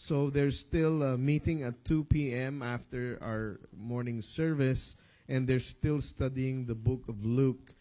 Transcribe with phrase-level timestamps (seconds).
[0.00, 2.62] So there's still a meeting at 2 p.m.
[2.62, 4.94] after our morning service,
[5.28, 7.74] and they're still studying the book of Luke.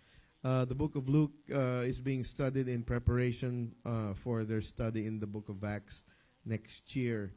[0.44, 5.06] Uh, the book of Luke uh, is being studied in preparation uh, for their study
[5.06, 6.06] in the book of Acts
[6.44, 7.32] next year.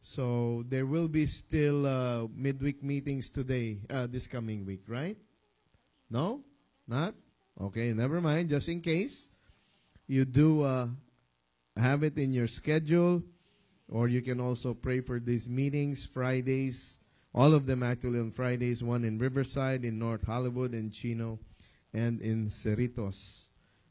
[0.00, 5.18] So there will be still uh, midweek meetings today, uh, this coming week, right?
[6.08, 6.40] No?
[6.88, 7.12] Not?
[7.60, 8.48] Okay, never mind.
[8.48, 9.28] Just in case
[10.06, 10.88] you do uh,
[11.76, 13.22] have it in your schedule,
[13.94, 16.98] or you can also pray for these meetings Fridays.
[17.32, 18.82] All of them actually on Fridays.
[18.82, 21.38] One in Riverside, in North Hollywood, in Chino,
[21.92, 23.46] and in Cerritos.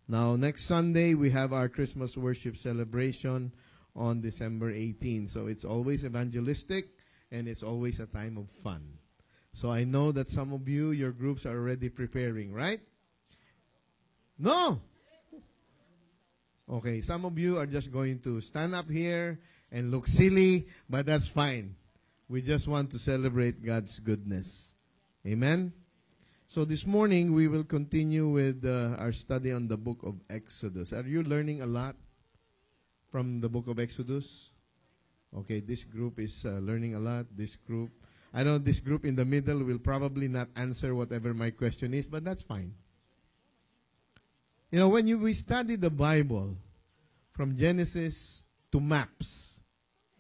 [0.10, 3.54] Now, next Sunday we have our Christmas worship celebration
[3.96, 5.30] on December 18.
[5.30, 6.90] So it's always evangelistic
[7.32, 8.84] and it's always a time of fun.
[9.54, 12.82] So I know that some of you, your groups are already preparing, right?
[14.38, 14.82] No!
[16.70, 19.40] Okay, some of you are just going to stand up here
[19.74, 21.76] and look silly, but that's fine.
[22.30, 24.76] We just want to celebrate God's goodness.
[25.26, 25.74] Amen?
[26.48, 30.94] So this morning we will continue with uh, our study on the book of Exodus.
[30.94, 31.96] Are you learning a lot
[33.12, 34.52] from the book of Exodus?
[35.36, 37.26] Okay, this group is uh, learning a lot.
[37.36, 37.90] This group,
[38.32, 42.06] I know this group in the middle will probably not answer whatever my question is,
[42.06, 42.76] but that's fine.
[44.70, 46.56] You know, when you, we study the Bible
[47.32, 49.53] from Genesis to maps,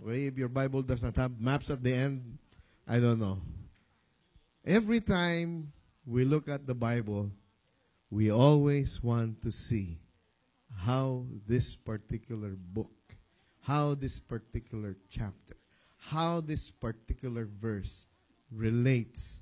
[0.05, 2.37] if your Bible does not have maps at the end,
[2.87, 3.41] I don't know.
[4.65, 5.71] Every time
[6.05, 7.31] we look at the Bible,
[8.09, 9.97] we always want to see
[10.75, 13.15] how this particular book,
[13.61, 15.55] how this particular chapter,
[15.97, 18.05] how this particular verse
[18.51, 19.41] relates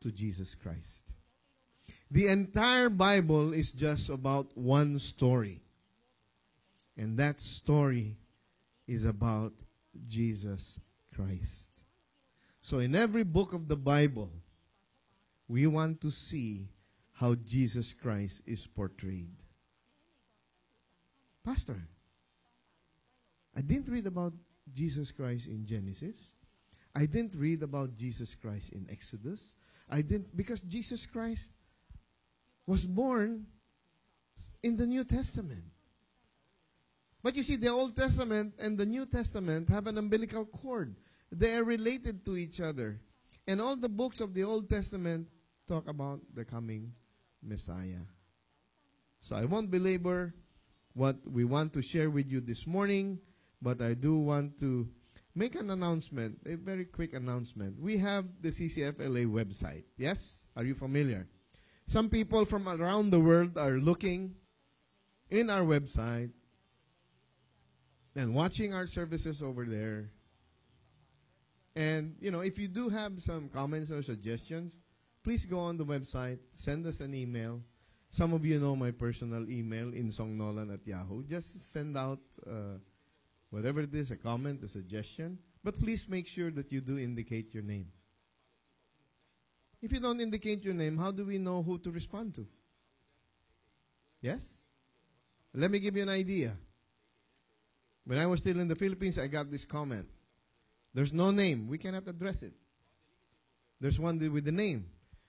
[0.00, 1.12] to Jesus Christ.
[2.10, 5.62] The entire Bible is just about one story.
[6.96, 8.16] And that story
[8.86, 9.52] is about
[10.06, 10.78] Jesus
[11.14, 11.82] Christ.
[12.60, 14.30] So in every book of the Bible,
[15.48, 16.68] we want to see
[17.12, 19.34] how Jesus Christ is portrayed.
[21.44, 21.80] Pastor,
[23.56, 24.32] I didn't read about
[24.72, 26.34] Jesus Christ in Genesis.
[26.94, 29.54] I didn't read about Jesus Christ in Exodus.
[29.90, 31.50] I didn't, because Jesus Christ
[32.66, 33.46] was born
[34.62, 35.64] in the New Testament.
[37.22, 40.96] But you see, the Old Testament and the New Testament have an umbilical cord.
[41.30, 43.00] They are related to each other.
[43.46, 45.28] And all the books of the Old Testament
[45.68, 46.92] talk about the coming
[47.42, 48.02] Messiah.
[49.20, 50.34] So I won't belabor
[50.94, 53.18] what we want to share with you this morning,
[53.60, 54.88] but I do want to
[55.34, 57.80] make an announcement, a very quick announcement.
[57.80, 59.84] We have the CCFLA website.
[59.96, 60.44] Yes?
[60.56, 61.28] Are you familiar?
[61.86, 64.34] Some people from around the world are looking
[65.30, 66.30] in our website
[68.14, 70.10] and watching our services over there.
[71.74, 74.78] And, you know, if you do have some comments or suggestions,
[75.24, 77.62] please go on the website, send us an email.
[78.10, 81.22] Some of you know my personal email, insongnolan at yahoo.
[81.24, 82.76] Just send out uh,
[83.48, 85.38] whatever it is, a comment, a suggestion.
[85.64, 87.86] But please make sure that you do indicate your name.
[89.80, 92.46] If you don't indicate your name, how do we know who to respond to?
[94.20, 94.44] Yes?
[95.54, 96.52] Let me give you an idea.
[98.04, 100.08] When I was still in the Philippines, I got this comment.
[100.94, 101.68] There's no name.
[101.68, 102.52] We cannot address it.
[103.80, 104.86] There's one with the name.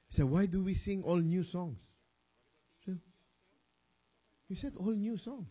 [0.09, 1.78] He said, Why do we sing all new songs?
[4.47, 5.50] He said, All new songs.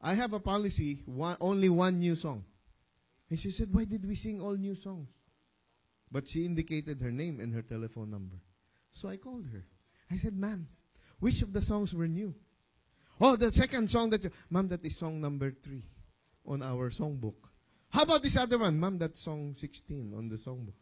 [0.00, 2.44] I have a policy, one, only one new song.
[3.30, 5.08] And she said, Why did we sing all new songs?
[6.10, 8.36] But she indicated her name and her telephone number.
[8.92, 9.64] So I called her.
[10.10, 10.68] I said, Ma'am,
[11.20, 12.34] which of the songs were new?
[13.20, 15.84] Oh, the second song that, Ma'am, that is song number three
[16.48, 17.36] on our songbook.
[17.90, 18.80] How about this other one?
[18.80, 20.74] Ma'am, that song 16 on the songbook.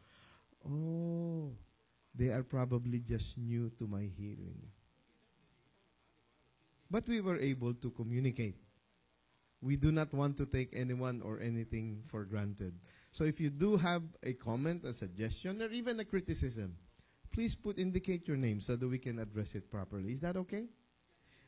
[0.65, 1.53] Oh,
[2.15, 4.62] they are probably just new to my hearing.
[6.91, 8.56] But we were able to communicate.
[9.60, 12.74] We do not want to take anyone or anything for granted.
[13.13, 16.77] So if you do have a comment, a suggestion, or even a criticism,
[17.33, 20.13] please put indicate your name so that we can address it properly.
[20.13, 20.66] Is that okay?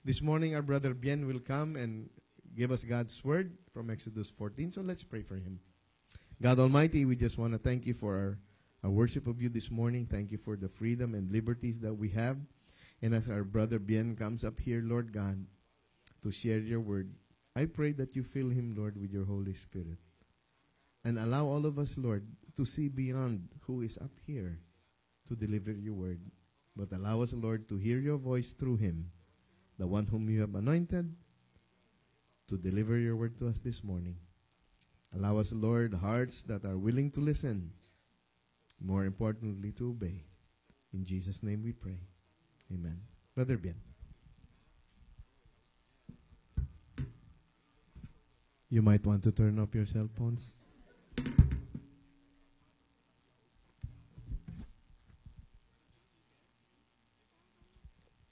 [0.04, 2.08] This morning our brother Bien will come and
[2.56, 4.72] give us God's word from Exodus 14.
[4.72, 5.60] So let's pray for him.
[6.40, 8.38] God Almighty, we just want to thank you for our,
[8.84, 10.06] our worship of you this morning.
[10.10, 12.36] Thank you for the freedom and liberties that we have.
[13.02, 15.44] And as our brother Bien comes up here, Lord God,
[16.22, 17.10] to share your word,
[17.56, 19.98] I pray that you fill him, Lord, with your Holy Spirit.
[21.04, 24.58] And allow all of us, Lord, to see beyond who is up here
[25.28, 26.20] to deliver your word.
[26.76, 29.10] But allow us, Lord, to hear your voice through him,
[29.78, 31.14] the one whom you have anointed,
[32.48, 34.16] to deliver your word to us this morning.
[35.14, 37.72] Allow us, Lord, hearts that are willing to listen.
[38.80, 40.24] More importantly, to obey.
[40.92, 41.98] In Jesus' name we pray.
[42.72, 43.00] Amen.
[43.34, 43.74] Brother Bien.
[48.70, 50.52] You might want to turn off your cell phones.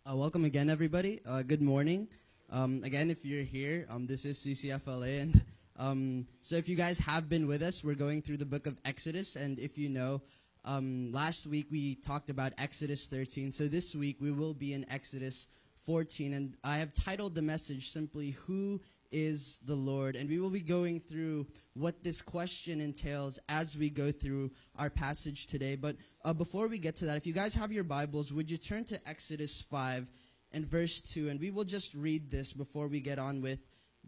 [0.08, 1.20] Uh, welcome again, everybody.
[1.26, 2.06] Uh, good morning.
[2.50, 5.44] Um, again, if you're here, um, this is CCFLA, and
[5.78, 8.80] um, so if you guys have been with us, we're going through the book of
[8.84, 10.22] Exodus, and if you know,
[10.64, 13.50] um, last week we talked about Exodus 13.
[13.50, 15.48] So this week we will be in Exodus
[15.86, 20.50] 14, and I have titled the message simply "Who is the Lord?" And we will
[20.50, 25.74] be going through what this question entails as we go through our passage today.
[25.74, 28.56] But uh, before we get to that, if you guys have your Bibles, would you
[28.56, 30.06] turn to Exodus 5
[30.56, 31.28] and verse 2?
[31.28, 33.58] And we will just read this before we get on with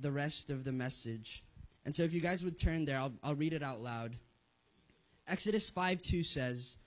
[0.01, 1.45] the rest of the message.
[1.85, 4.17] And so if you guys would turn there, I'll, I'll read it out loud.
[5.29, 6.79] Exodus 5 2 says,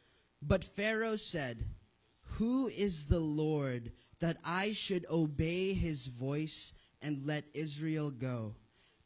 [0.42, 1.64] But Pharaoh said,
[2.24, 6.74] Who is the Lord that I should obey his voice
[7.04, 8.56] and let Israel go?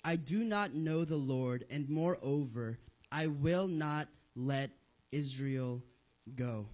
[0.05, 2.79] I do not know the Lord, and moreover,
[3.11, 4.69] I will not let
[5.11, 5.83] Israel
[6.35, 6.67] go.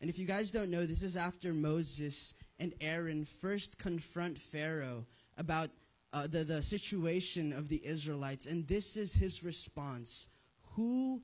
[0.00, 5.06] And if you guys don't know, this is after Moses and Aaron first confront Pharaoh
[5.38, 5.70] about
[6.12, 8.46] uh, the, the situation of the Israelites.
[8.46, 10.28] And this is his response
[10.76, 11.22] Who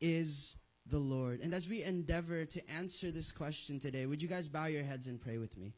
[0.00, 0.56] is
[0.86, 1.40] the Lord?
[1.40, 5.06] And as we endeavor to answer this question today, would you guys bow your heads
[5.06, 5.74] and pray with me?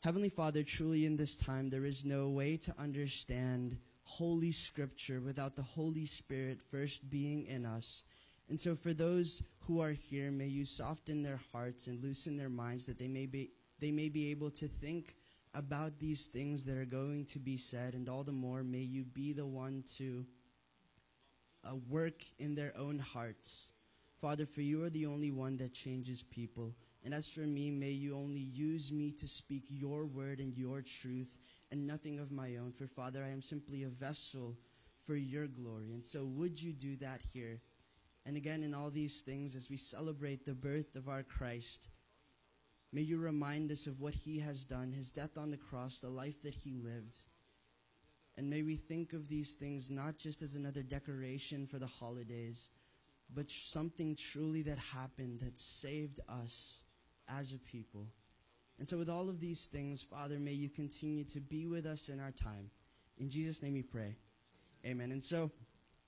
[0.00, 5.54] Heavenly Father, truly in this time, there is no way to understand Holy Scripture without
[5.54, 8.04] the Holy Spirit first being in us.
[8.48, 12.48] And so, for those who are here, may you soften their hearts and loosen their
[12.48, 15.16] minds that they may be, they may be able to think
[15.54, 17.94] about these things that are going to be said.
[17.94, 20.26] And all the more, may you be the one to
[21.64, 23.70] uh, work in their own hearts.
[24.20, 26.74] Father, for you are the only one that changes people.
[27.04, 30.82] And as for me, may you only use me to speak your word and your
[30.82, 31.36] truth
[31.72, 32.72] and nothing of my own.
[32.72, 34.56] For Father, I am simply a vessel
[35.04, 35.92] for your glory.
[35.92, 37.60] And so would you do that here?
[38.24, 41.88] And again, in all these things, as we celebrate the birth of our Christ,
[42.92, 46.08] may you remind us of what he has done, his death on the cross, the
[46.08, 47.18] life that he lived.
[48.36, 52.70] And may we think of these things not just as another decoration for the holidays,
[53.34, 56.84] but something truly that happened that saved us
[57.28, 58.06] as a people.
[58.78, 62.08] And so, with all of these things, Father, may you continue to be with us
[62.08, 62.70] in our time.
[63.18, 64.16] In Jesus' name we pray.
[64.84, 65.12] Amen.
[65.12, 65.50] And so,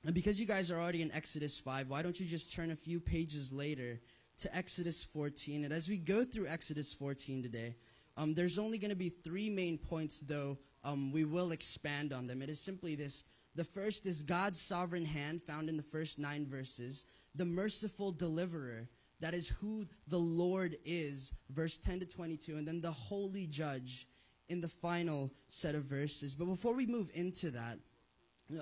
[0.05, 2.77] and because you guys are already in Exodus 5, why don't you just turn a
[2.77, 4.01] few pages later
[4.39, 5.65] to Exodus 14?
[5.65, 7.75] And as we go through Exodus 14 today,
[8.17, 12.27] um, there's only going to be three main points, though um, we will expand on
[12.27, 12.43] them.
[12.43, 13.25] It is simply this
[13.55, 18.89] the first is God's sovereign hand, found in the first nine verses, the merciful deliverer.
[19.21, 24.09] That is who the Lord is, verse 10 to 22, and then the holy judge
[24.49, 26.35] in the final set of verses.
[26.35, 27.79] But before we move into that,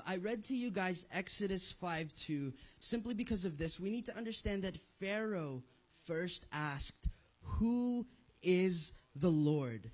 [0.07, 3.81] I read to you guys Exodus 5 2 simply because of this.
[3.81, 5.63] We need to understand that Pharaoh
[6.05, 7.09] first asked,
[7.43, 8.07] Who
[8.43, 9.91] is the Lord?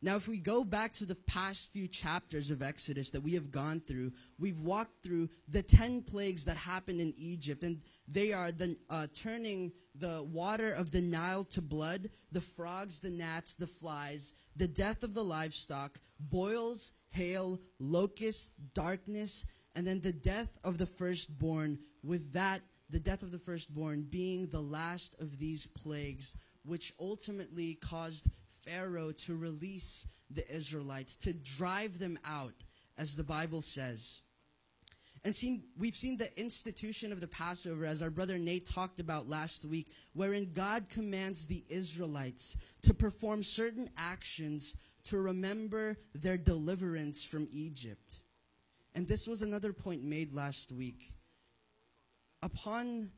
[0.00, 3.50] Now, if we go back to the past few chapters of Exodus that we have
[3.50, 8.52] gone through, we've walked through the 10 plagues that happened in Egypt, and they are
[8.52, 13.66] the, uh, turning the water of the Nile to blood, the frogs, the gnats, the
[13.66, 20.78] flies, the death of the livestock, boils, hail, locusts, darkness, and then the death of
[20.78, 26.36] the firstborn, with that, the death of the firstborn being the last of these plagues,
[26.64, 28.28] which ultimately caused
[28.64, 32.54] Pharaoh to release the Israelites, to drive them out,
[32.96, 34.22] as the Bible says.
[35.24, 39.28] And seen, we've seen the institution of the Passover, as our brother Nate talked about
[39.28, 44.76] last week, wherein God commands the Israelites to perform certain actions
[45.08, 48.20] to remember their deliverance from Egypt.
[48.94, 51.12] And this was another point made last week.
[52.42, 53.10] Upon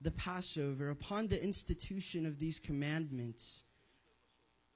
[0.00, 3.64] the Passover, upon the institution of these commandments,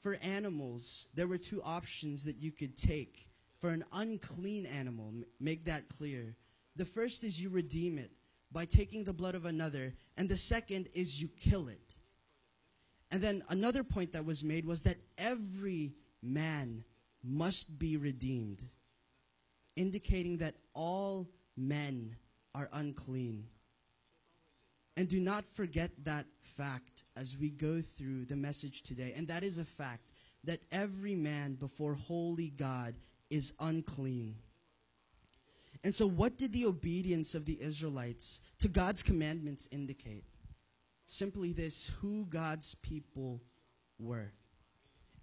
[0.00, 3.28] for animals, there were two options that you could take.
[3.60, 6.36] For an unclean animal, make that clear.
[6.76, 8.12] The first is you redeem it
[8.52, 11.96] by taking the blood of another, and the second is you kill it.
[13.10, 16.84] And then another point that was made was that every man
[17.22, 18.62] must be redeemed,
[19.76, 22.16] indicating that all men
[22.54, 23.46] are unclean.
[24.96, 29.12] And do not forget that fact as we go through the message today.
[29.16, 30.02] And that is a fact
[30.44, 32.94] that every man before holy God
[33.30, 34.36] is unclean.
[35.84, 40.24] And so, what did the obedience of the Israelites to God's commandments indicate?
[41.06, 43.40] Simply this who God's people
[43.98, 44.32] were.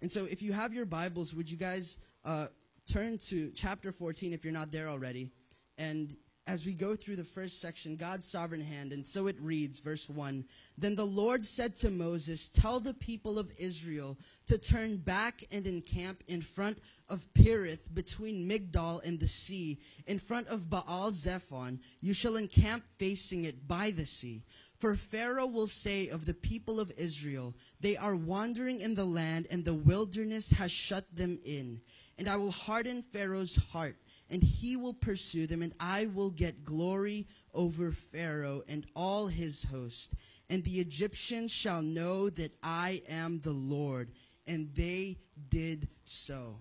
[0.02, 2.48] And so, if you have your Bibles, would you guys uh,
[2.90, 5.30] turn to chapter 14 if you're not there already?
[5.78, 6.16] And
[6.48, 8.92] as we go through the first section, God's sovereign hand.
[8.92, 10.44] And so it reads, verse 1
[10.78, 15.66] Then the Lord said to Moses, Tell the people of Israel to turn back and
[15.66, 21.80] encamp in front of Perith between Migdol and the sea, in front of Baal Zephon.
[22.00, 24.44] You shall encamp facing it by the sea.
[24.78, 29.46] For Pharaoh will say of the people of Israel, They are wandering in the land,
[29.50, 31.80] and the wilderness has shut them in.
[32.18, 33.96] And I will harden Pharaoh's heart
[34.30, 39.64] and he will pursue them, and I will get glory over Pharaoh and all his
[39.64, 40.14] host.
[40.50, 44.10] And the Egyptians shall know that I am the Lord.
[44.46, 45.18] And they
[45.48, 46.58] did so.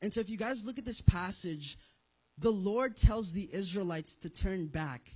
[0.00, 1.78] And so, if you guys look at this passage,
[2.38, 5.12] the Lord tells the Israelites to turn back.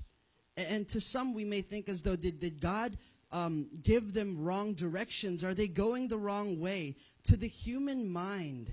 [0.56, 2.96] And to some, we may think as though, did, did God
[3.30, 5.44] um, give them wrong directions?
[5.44, 6.96] Are they going the wrong way?
[7.24, 8.72] To the human mind,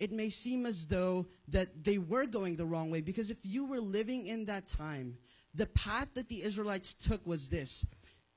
[0.00, 3.64] it may seem as though that they were going the wrong way because if you
[3.64, 5.16] were living in that time,
[5.54, 7.86] the path that the Israelites took was this.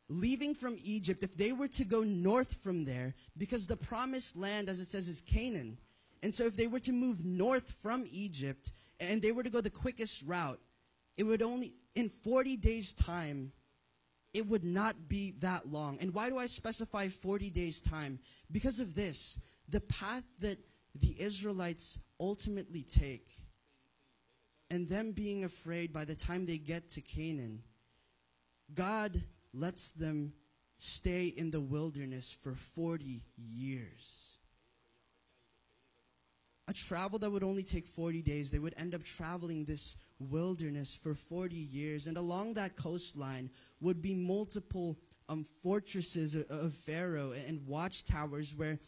[0.08, 4.70] Leaving from Egypt, if they were to go north from there, because the promised land,
[4.70, 5.80] as it says, is Canaan.
[6.22, 9.62] And so if they were to move north from Egypt and they were to go
[9.62, 10.60] the quickest route,
[11.18, 13.52] it would only, in 40 days' time,
[14.34, 15.98] it would not be that long.
[16.02, 18.20] And why do I specify 40 days' time?
[18.52, 19.40] Because of this.
[19.70, 20.60] The path that
[20.94, 23.40] the Israelites ultimately take,
[24.70, 27.64] and them being afraid by the time they get to Canaan,
[28.74, 29.22] God
[29.54, 30.34] lets them
[30.78, 34.35] stay in the wilderness for 40 years.
[36.68, 40.96] A travel that would only take 40 days, they would end up traveling this wilderness
[40.96, 42.08] for 40 years.
[42.08, 44.98] And along that coastline would be multiple
[45.30, 48.80] um, fortresses of, of Pharaoh and watchtowers where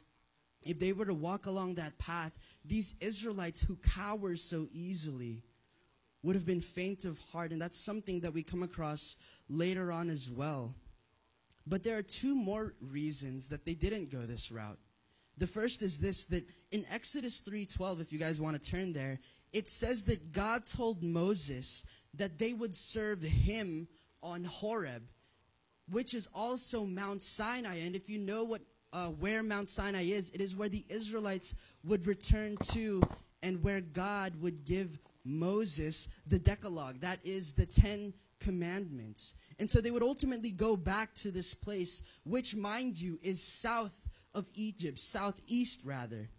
[0.64, 5.44] if they were to walk along that path, these Israelites who cower so easily
[6.24, 7.52] would have been faint of heart.
[7.52, 9.18] And that's something that we come across
[9.50, 10.74] later on as well.
[11.66, 14.80] But there are two more reasons that they didn't go this route.
[15.38, 19.20] The first is this that in Exodus 3:12 if you guys want to turn there
[19.54, 23.88] it says that God told Moses that they would serve him
[24.22, 25.04] on Horeb
[25.90, 28.62] which is also Mount Sinai and if you know what
[28.94, 33.02] uh, where Mount Sinai is, it is where the Israelites would return to
[33.44, 37.00] and where God would give Moses the Decalogue.
[37.02, 39.36] That is the Ten Commandments.
[39.60, 43.94] And so they would ultimately go back to this place, which, mind you, is south
[44.38, 46.30] of Egypt, southeast rather.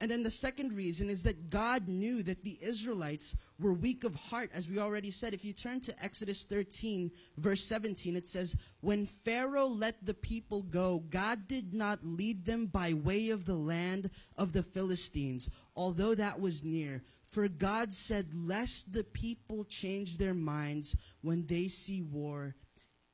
[0.00, 4.16] And then the second reason is that God knew that the Israelites were weak of
[4.16, 5.32] heart, as we already said.
[5.32, 10.62] If you turn to Exodus 13, verse 17, it says, When Pharaoh let the people
[10.62, 16.16] go, God did not lead them by way of the land of the Philistines, although
[16.16, 17.04] that was near.
[17.28, 22.56] For God said, Lest the people change their minds when they see war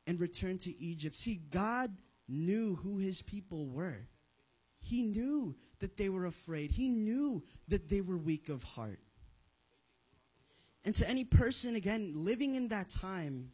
[0.07, 1.17] and return to Egypt.
[1.17, 1.95] See, God
[2.29, 4.09] knew who his people were.
[4.81, 6.71] He knew that they were afraid.
[6.71, 9.01] He knew that they were weak of heart.
[10.85, 13.51] And to any person, again, living in that time,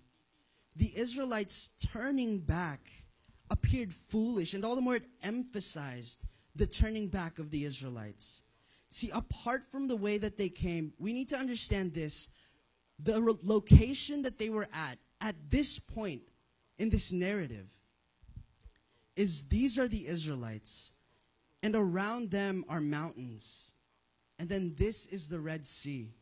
[0.77, 2.91] the Israelites turning back
[3.51, 6.25] appeared foolish, and all the more it emphasized
[6.57, 8.43] the turning back of the Israelites.
[8.91, 12.31] See, apart from the way that they came, we need to understand this.
[13.01, 16.23] The re- location that they were at, at this point
[16.79, 17.67] in this narrative,
[19.17, 20.94] is these are the Israelites
[21.65, 23.71] and around them are mountains.
[24.39, 26.13] And then this is the Red Sea.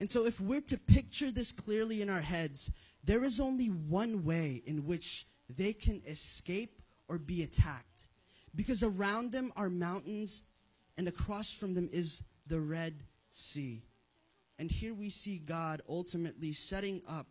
[0.00, 2.70] And so, if we're to picture this clearly in our heads,
[3.04, 8.08] there is only one way in which they can escape or be attacked.
[8.54, 10.42] Because around them are mountains,
[10.96, 13.82] and across from them is the Red Sea.
[14.58, 17.28] And here we see God ultimately setting up,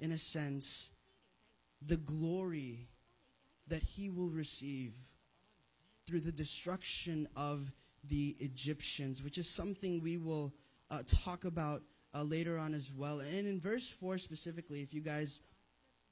[0.00, 0.90] in a sense,
[1.80, 2.88] the glory
[3.68, 4.94] that he will receive
[6.06, 7.72] through the destruction of
[8.08, 10.52] the Egyptians, which is something we will
[10.90, 11.82] uh, talk about
[12.14, 13.20] uh, later on as well.
[13.20, 15.40] And in verse 4 specifically, if you guys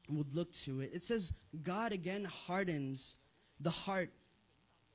[0.09, 1.33] would look to it, it says,
[1.63, 3.17] God again hardens
[3.61, 4.11] the heart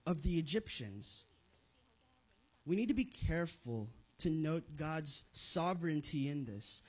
[0.05, 1.25] of the Egyptians.
[2.65, 3.89] We need to be careful
[4.19, 6.81] to note God's sovereignty in this.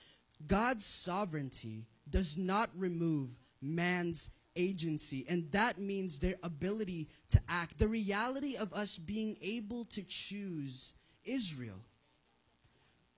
[0.47, 7.79] God's sovereignty does not remove man's agency, and that means their ability to act.
[7.79, 10.93] The reality of us being able to choose
[11.25, 11.81] Israel.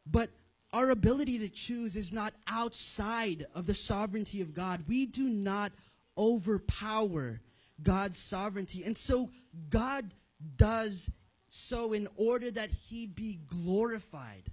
[0.06, 0.30] But
[0.72, 4.84] our ability to choose is not outside of the sovereignty of God.
[4.86, 5.72] We do not
[6.16, 7.40] overpower
[7.82, 8.84] God's sovereignty.
[8.84, 9.30] And so
[9.68, 10.12] God
[10.56, 11.10] does
[11.48, 14.44] so in order that he be glorified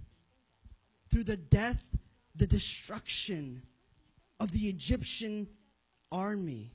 [1.10, 1.84] through the death,
[2.34, 3.62] the destruction
[4.40, 5.46] of the Egyptian
[6.10, 6.72] army.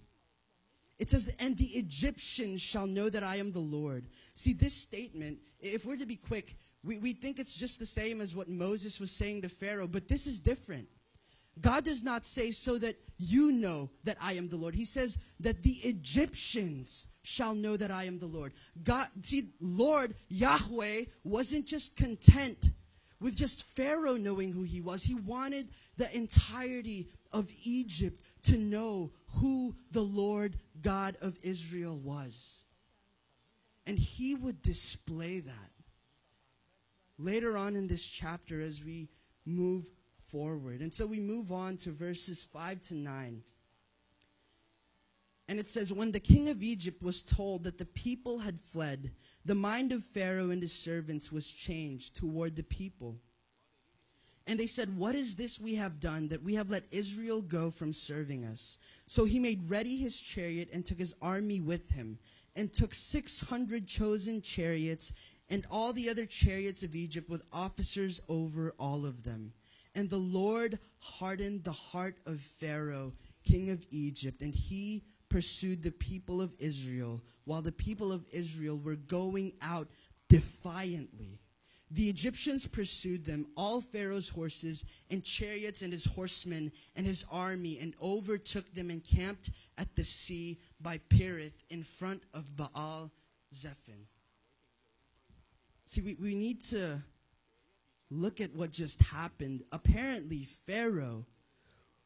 [1.04, 4.06] It says, and the Egyptians shall know that I am the Lord.
[4.36, 8.22] See, this statement, if we're to be quick, we, we think it's just the same
[8.22, 10.88] as what Moses was saying to Pharaoh, but this is different.
[11.60, 14.76] God does not say so that you know that I am the Lord.
[14.76, 18.54] He says that the Egyptians shall know that I am the Lord.
[18.86, 22.70] God, see, Lord Yahweh wasn't just content
[23.20, 25.04] with just Pharaoh knowing who he was.
[25.04, 25.68] He wanted
[25.98, 32.58] the entirety of Egypt to know who the Lord God of Israel was.
[33.86, 35.72] And he would display that
[37.18, 39.10] later on in this chapter as we
[39.46, 39.86] move
[40.28, 40.82] forward.
[40.82, 43.44] And so we move on to verses 5 to 9.
[45.50, 49.12] And it says, When the king of Egypt was told that the people had fled,
[49.46, 53.20] the mind of Pharaoh and his servants was changed toward the people.
[54.46, 57.72] And they said, What is this we have done that we have let Israel go
[57.72, 58.78] from serving us?
[59.08, 62.20] So he made ready his chariot and took his army with him,
[62.56, 65.14] and took 600 chosen chariots
[65.50, 69.54] and all the other chariots of Egypt with officers over all of them.
[69.96, 75.92] And the Lord hardened the heart of Pharaoh, king of Egypt, and he pursued the
[75.92, 79.88] people of Israel, while the people of Israel were going out
[80.30, 81.40] defiantly.
[81.92, 87.78] The Egyptians pursued them, all Pharaoh's horses and chariots and his horsemen and his army,
[87.80, 93.12] and overtook them and camped at the sea by Perith in front of Baal
[93.54, 94.08] Zephon.
[95.86, 97.04] See, we, we need to
[98.10, 99.64] look at what just happened.
[99.72, 101.26] Apparently, Pharaoh,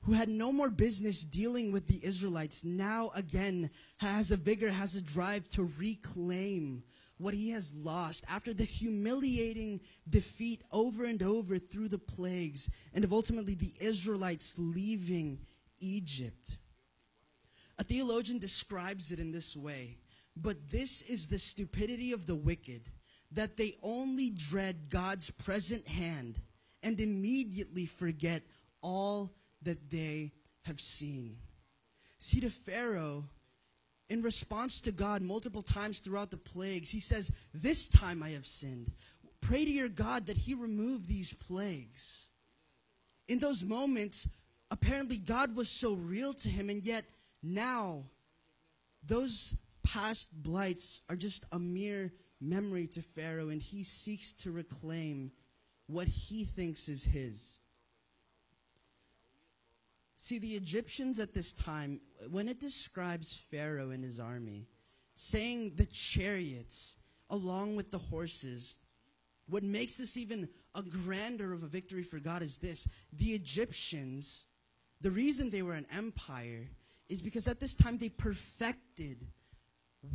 [0.02, 4.96] who had no more business dealing with the Israelites, now again has a vigor, has
[4.96, 6.84] a drive to reclaim
[7.18, 13.04] what he has lost after the humiliating defeat over and over through the plagues and
[13.04, 15.40] of ultimately the Israelites leaving
[15.80, 16.58] Egypt.
[17.80, 19.98] A theologian describes it in this way
[20.36, 22.92] But this is the stupidity of the wicked
[23.32, 26.42] that they only dread God's present hand
[26.84, 28.44] and immediately forget
[28.82, 30.32] all that they
[30.64, 31.38] have seen.
[32.20, 33.26] See, to Pharaoh,
[34.10, 38.48] in response to God multiple times throughout the plagues, he says, This time I have
[38.48, 38.91] sinned.
[39.41, 42.28] Pray to your God that he remove these plagues.
[43.28, 44.28] In those moments,
[44.72, 47.06] apparently God was so real to him, and yet
[47.43, 48.04] now
[49.06, 55.32] those past blights are just a mere memory to Pharaoh, and he seeks to reclaim
[55.88, 57.58] what he thinks is his.
[60.20, 62.02] See, the Egyptians at this time,
[62.32, 64.68] when it describes Pharaoh and his army,
[65.14, 66.98] saying the chariots
[67.30, 68.78] along with the horses,
[69.48, 74.48] what makes this even a grander of a victory for God is this the Egyptians,
[75.02, 76.68] the reason they were an empire
[77.10, 79.28] is because at this time they perfected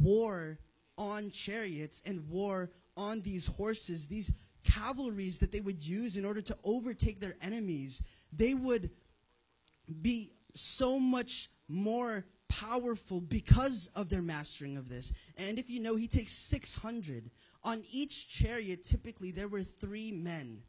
[0.01, 0.59] war
[0.99, 4.35] on chariots and war on these horses, these
[4.65, 8.03] cavalries that they would use in order to overtake their enemies.
[8.33, 8.91] They would
[9.93, 15.13] be so much more powerful because of their mastering of this.
[15.37, 17.31] And if you know, he takes 600.
[17.65, 20.63] On each chariot, typically, there were three men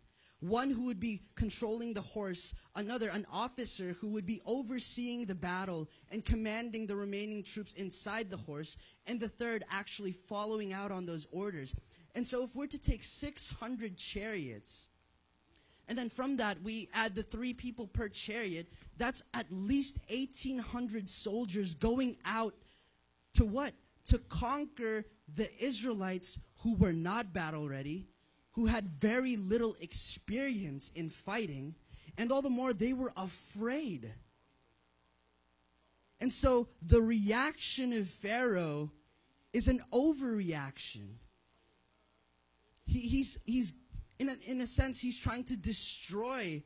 [0.43, 5.33] one who would be controlling the horse, another, an officer who would be overseeing the
[5.33, 10.91] battle and commanding the remaining troops inside the horse, and the third actually following out
[10.91, 11.75] on those orders.
[12.13, 14.89] And so, if we're to take 600 chariots,
[15.87, 18.67] and then from that, we add the three people per chariot,
[18.97, 22.55] that's at least 1,800 soldiers going out
[23.33, 23.73] to what?
[24.05, 28.07] To conquer the Israelites who were not battle ready
[28.53, 31.75] who had very little experience in fighting,
[32.17, 34.11] and all the more they were afraid.
[36.21, 38.91] And so the reaction of Pharaoh
[39.51, 41.15] is an overreaction.
[42.85, 43.73] He, he's, he's
[44.19, 46.63] in, a, in a sense, he's trying to destroy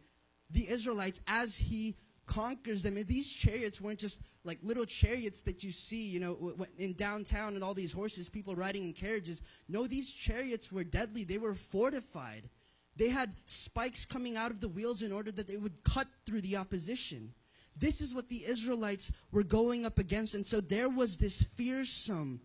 [0.49, 2.97] the Israelites as he conquers them.
[2.97, 7.55] And these chariots weren't just like little chariots that you see, you know, in downtown
[7.55, 9.41] and all these horses, people riding in carriages.
[9.67, 11.23] No, these chariots were deadly.
[11.23, 12.49] They were fortified.
[12.95, 16.41] They had spikes coming out of the wheels in order that they would cut through
[16.41, 17.33] the opposition.
[17.75, 20.33] This is what the Israelites were going up against.
[20.33, 22.41] And so there was this fearsome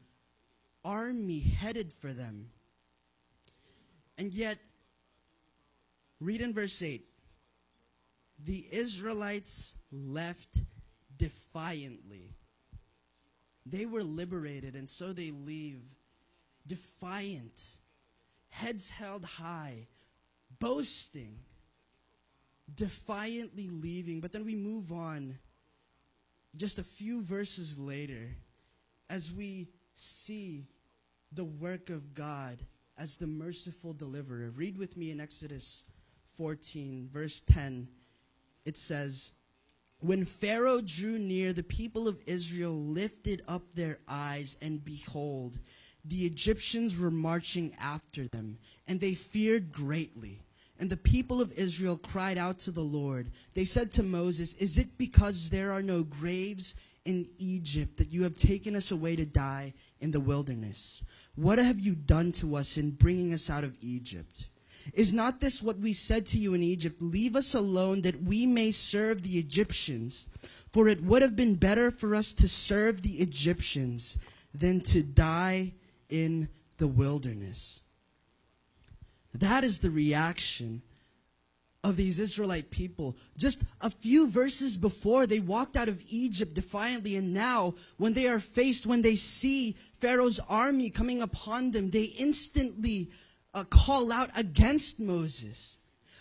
[0.84, 2.50] army headed for them.
[4.18, 4.58] And yet,
[6.24, 7.04] read in verse 8.
[8.44, 10.62] the Israelites left
[11.16, 12.34] defiantly.
[13.66, 15.80] They were liberated, and so they leave
[16.66, 17.64] defiant,
[18.48, 19.86] heads held high,
[20.58, 21.38] boasting,
[22.74, 24.20] defiantly leaving.
[24.20, 25.38] But then we move on
[26.56, 28.34] just a few verses later
[29.08, 30.66] as we see
[31.32, 32.58] the work of God
[32.98, 34.50] as the merciful deliverer.
[34.50, 35.84] Read with me in Exodus
[36.36, 37.88] 14, verse 10.
[38.64, 39.32] It says,
[40.00, 45.58] When Pharaoh drew near, the people of Israel lifted up their eyes, and behold,
[46.04, 50.40] the Egyptians were marching after them, and they feared greatly.
[50.78, 53.30] And the people of Israel cried out to the Lord.
[53.54, 58.22] They said to Moses, Is it because there are no graves in Egypt that you
[58.24, 61.04] have taken us away to die in the wilderness?
[61.36, 64.48] What have you done to us in bringing us out of Egypt?
[64.92, 67.00] Is not this what we said to you in Egypt?
[67.00, 70.28] Leave us alone that we may serve the Egyptians.
[70.72, 74.18] For it would have been better for us to serve the Egyptians
[74.54, 75.74] than to die
[76.08, 77.82] in the wilderness.
[79.34, 80.82] That is the reaction
[81.84, 83.16] of these Israelite people.
[83.36, 88.28] Just a few verses before, they walked out of Egypt defiantly, and now, when they
[88.28, 93.10] are faced, when they see Pharaoh's army coming upon them, they instantly
[93.54, 95.78] uh, call out against Moses.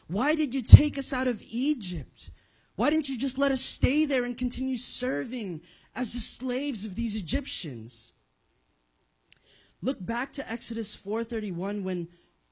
[0.08, 2.32] Why did you take us out of Egypt?
[2.76, 5.62] Why didn't you just let us stay there and continue serving
[5.96, 8.14] as the slaves of these Egyptians?
[9.82, 12.08] Look back to Exodus 4:31 when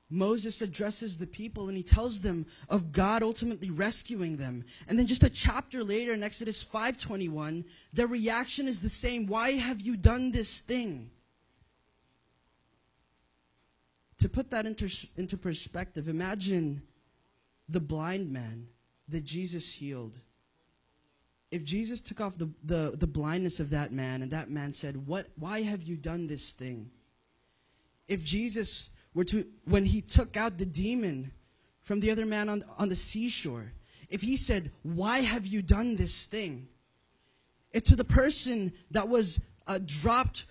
[0.09, 4.65] Moses addresses the people and he tells them of God ultimately rescuing them.
[4.87, 9.51] And then just a chapter later in Exodus 5:21, their reaction is the same, "Why
[9.51, 11.11] have you done this thing?"
[14.19, 16.81] To put that into, into perspective, imagine
[17.69, 18.67] the blind man
[19.07, 20.19] that Jesus healed.
[21.51, 25.07] If Jesus took off the, the, the blindness of that man and that man said,
[25.07, 26.91] what, Why have you done this thing?
[28.07, 31.31] If Jesus were to, when he took out the demon
[31.81, 33.71] from the other man on, on the seashore,
[34.09, 36.67] if he said, Why have you done this thing?
[37.71, 40.45] If to the person that was uh, dropped,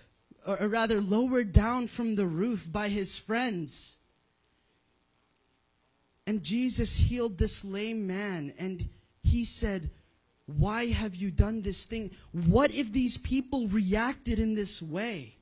[0.57, 3.97] or, rather lowered down from the roof by his friends,
[6.25, 8.87] and Jesus healed this lame man, and
[9.23, 9.89] he said,
[10.45, 12.11] Why have you done this thing?
[12.31, 15.35] What if these people reacted in this way?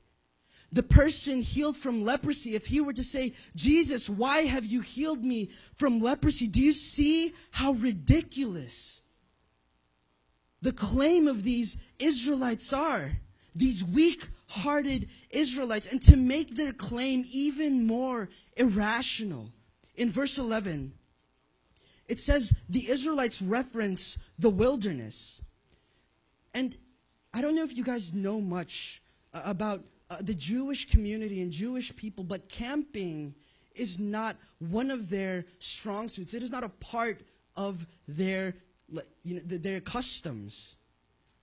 [0.70, 5.24] the person healed from leprosy, if he were to say, Jesus, why have you healed
[5.24, 6.46] me from leprosy?
[6.46, 9.00] Do you see how ridiculous
[10.60, 13.12] the claim of these Israelites are?
[13.54, 15.86] These weak hearted Israelites.
[15.86, 19.52] And to make their claim even more irrational,
[19.94, 20.92] in verse 11,
[22.06, 25.42] it says the Israelites reference the wilderness.
[26.54, 26.76] And
[27.34, 29.02] I don't know if you guys know much
[29.34, 33.34] about uh, the Jewish community and Jewish people, but camping
[33.74, 36.32] is not one of their strong suits.
[36.32, 37.20] It is not a part
[37.56, 38.54] of their,
[39.22, 40.76] you know, their customs.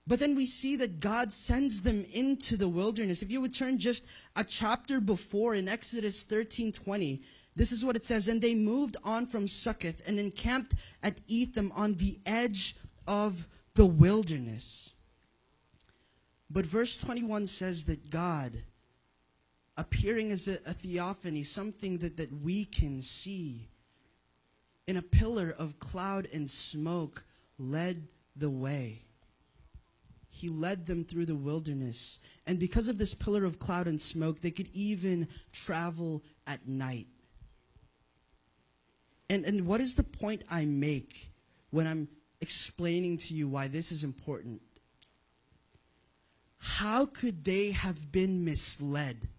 [0.08, 3.24] But then we see that God sends them into the wilderness.
[3.24, 7.24] If you would turn just a chapter before in Exodus 13:20,
[7.56, 11.72] this is what it says, and they moved on from Succoth and encamped at Etham
[11.72, 12.76] on the edge
[13.08, 14.92] of the wilderness.
[16.50, 18.64] But verse 21 says that God,
[19.78, 23.70] appearing as a, a theophany, something that, that we can see,
[24.86, 27.26] in a pillar of cloud and smoke,
[27.58, 29.05] led the way.
[30.36, 32.20] He led them through the wilderness.
[32.46, 37.08] And because of this pillar of cloud and smoke, they could even travel at night.
[39.30, 41.32] And, and what is the point I make
[41.70, 42.10] when I'm
[42.42, 44.62] explaining to you why this is important?
[46.58, 49.30] How could they have been misled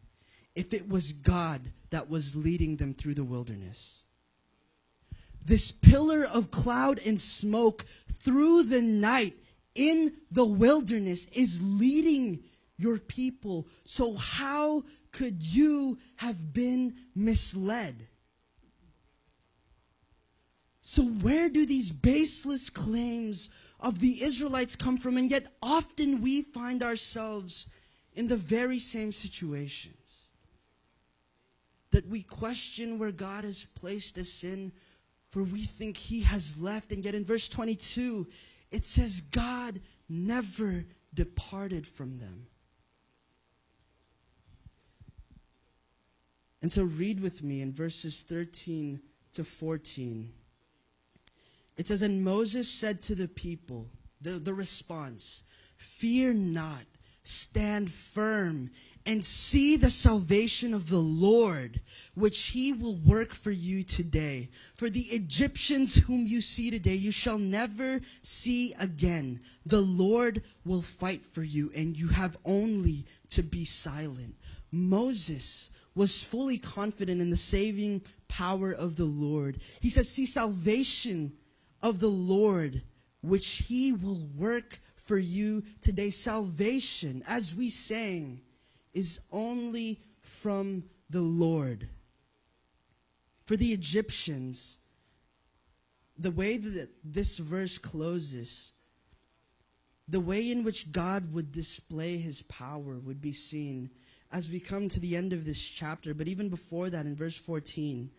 [0.55, 4.03] if it was God that was leading them through the wilderness?
[5.45, 9.37] This pillar of cloud and smoke through the night
[9.77, 12.43] in the wilderness is leading
[12.77, 13.69] your people.
[13.85, 18.09] So, how could you have been misled?
[20.83, 26.43] So, where do these baseless claims of the Israelites come from, and yet often we
[26.43, 27.67] find ourselves
[28.15, 30.27] in the very same situations.
[31.91, 34.73] That we question where God has placed us in,
[35.31, 36.93] for we think He has left.
[36.93, 38.27] And yet in verse 22,
[38.71, 42.47] it says, God never departed from them.
[46.63, 49.01] And so read with me in verses 13
[49.35, 50.33] to 14.
[51.77, 53.89] It says, And Moses said to the people,
[54.21, 55.45] the, the response,
[55.77, 56.85] Fear not,
[57.23, 58.71] stand firm,
[59.07, 61.81] and see the salvation of the Lord,
[62.15, 64.51] which he will work for you today.
[64.75, 69.41] For the Egyptians whom you see today, you shall never see again.
[69.65, 74.35] The Lord will fight for you, and you have only to be silent.
[74.73, 79.61] Moses was fully confident in the saving power of the Lord.
[79.81, 81.33] He says, See salvation
[81.81, 82.83] of the Lord,
[83.23, 86.11] which he will work for you today.
[86.11, 88.41] Salvation, as we sang,
[88.97, 91.87] is only from the Lord.
[93.45, 94.79] For the Egyptians,
[96.19, 98.73] the way that this verse closes,
[100.09, 103.91] the way in which God would display his power would be seen
[104.33, 106.15] as we come to the end of this chapter.
[106.15, 108.11] But even before that, in verse 14,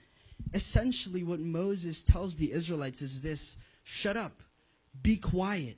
[0.54, 4.44] essentially what Moses tells the Israelites is this shut up,
[5.02, 5.78] be quiet,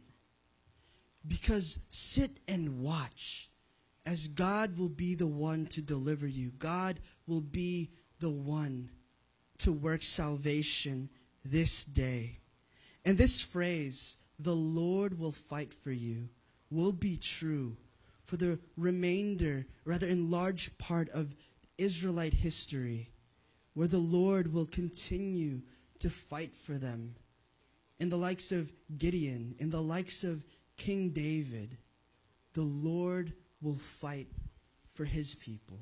[1.26, 3.49] because sit and watch
[4.10, 6.50] as God will be the one to deliver you.
[6.58, 8.90] God will be the one
[9.60, 11.12] to work salvation
[11.46, 12.40] this day.
[13.06, 16.28] And this phrase, the Lord will fight for you,
[16.72, 17.78] will be true
[18.26, 21.36] for the remainder, rather in large part of
[21.78, 23.12] Israelite history,
[23.76, 25.62] where the Lord will continue
[26.00, 27.14] to fight for them.
[28.00, 30.44] In the likes of Gideon, in the likes of
[30.78, 31.78] King David,
[32.54, 34.28] the Lord will fight
[34.94, 35.80] for his people.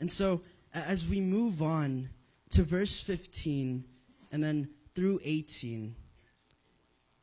[0.00, 2.08] And so, as we move on
[2.50, 3.84] to verse 15
[4.32, 5.94] and then through 18,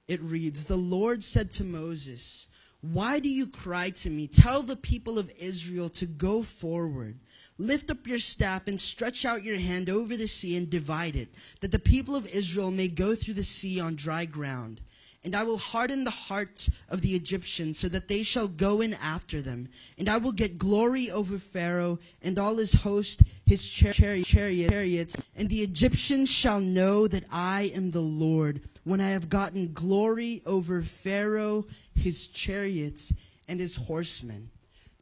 [0.08, 2.48] it reads The Lord said to Moses,
[2.82, 4.28] Why do you cry to me?
[4.28, 7.20] Tell the people of Israel to go forward.
[7.58, 11.30] Lift up your staff and stretch out your hand over the sea and divide it,
[11.62, 14.82] that the people of Israel may go through the sea on dry ground.
[15.26, 18.94] And I will harden the hearts of the Egyptians so that they shall go in
[18.94, 19.68] after them.
[19.98, 25.18] And I will get glory over Pharaoh and all his host, his char- char- chariots.
[25.36, 30.44] And the Egyptians shall know that I am the Lord when I have gotten glory
[30.46, 33.12] over Pharaoh, his chariots,
[33.48, 34.52] and his horsemen.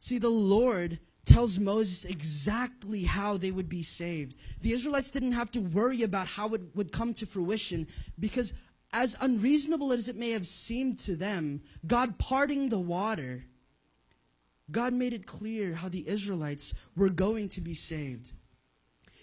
[0.00, 4.36] See, the Lord tells Moses exactly how they would be saved.
[4.62, 7.86] The Israelites didn't have to worry about how it would come to fruition
[8.18, 8.52] because
[8.94, 13.44] as unreasonable as it may have seemed to them, God parting the water,
[14.70, 18.30] God made it clear how the Israelites were going to be saved.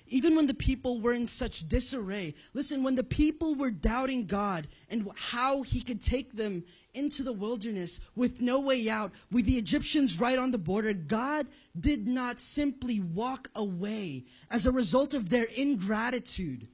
[0.08, 4.68] Even when the people were in such disarray, listen, when the people were doubting God
[4.90, 9.58] and how He could take them into the wilderness with no way out, with the
[9.58, 11.48] Egyptians right on the border, God
[11.80, 16.68] did not simply walk away as a result of their ingratitude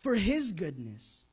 [0.00, 1.23] for His goodness.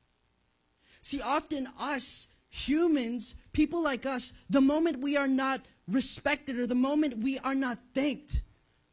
[1.01, 6.75] See, often us, humans, people like us, the moment we are not respected or the
[6.75, 8.43] moment we are not thanked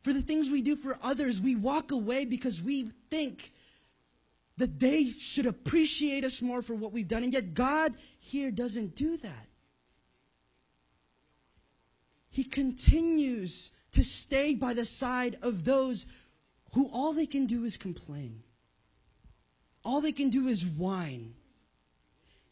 [0.02, 3.52] for the things we do for others, we walk away because we think
[4.56, 7.22] that they should appreciate us more for what we've done.
[7.24, 9.46] And yet, God here doesn't do that.
[12.30, 16.06] He continues to stay by the side of those
[16.72, 18.42] who all they can do is complain.
[19.84, 21.34] All they can do is whine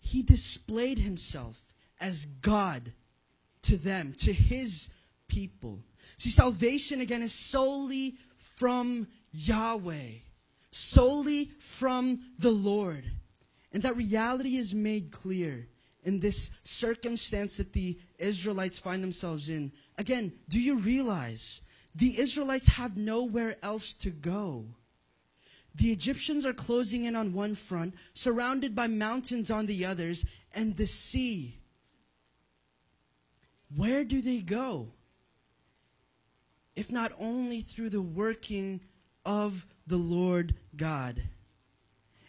[0.07, 1.67] he displayed himself
[2.01, 2.93] as God
[3.63, 4.91] to them, to his
[5.27, 5.81] people.
[6.17, 10.13] See, salvation again is solely from Yahweh,
[10.71, 13.05] solely from the Lord.
[13.73, 15.67] And that reality is made clear
[16.05, 19.73] in this circumstance that the Israelites find themselves in.
[19.99, 21.63] Again, do you realize
[21.97, 24.67] the Israelites have nowhere else to go?
[25.77, 30.75] The Egyptians are closing in on one front, surrounded by mountains on the others, and
[30.77, 31.59] the sea.
[33.75, 34.89] Where do they go?
[36.75, 38.81] If not only through the working
[39.25, 41.23] of the Lord God.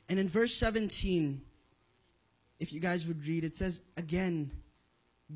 [0.10, 1.42] And in verse 17,
[2.60, 4.52] if you guys would read, it says, Again,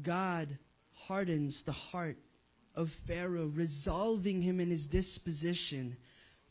[0.01, 0.57] God
[0.93, 2.17] hardens the heart
[2.75, 5.95] of Pharaoh, resolving him in his disposition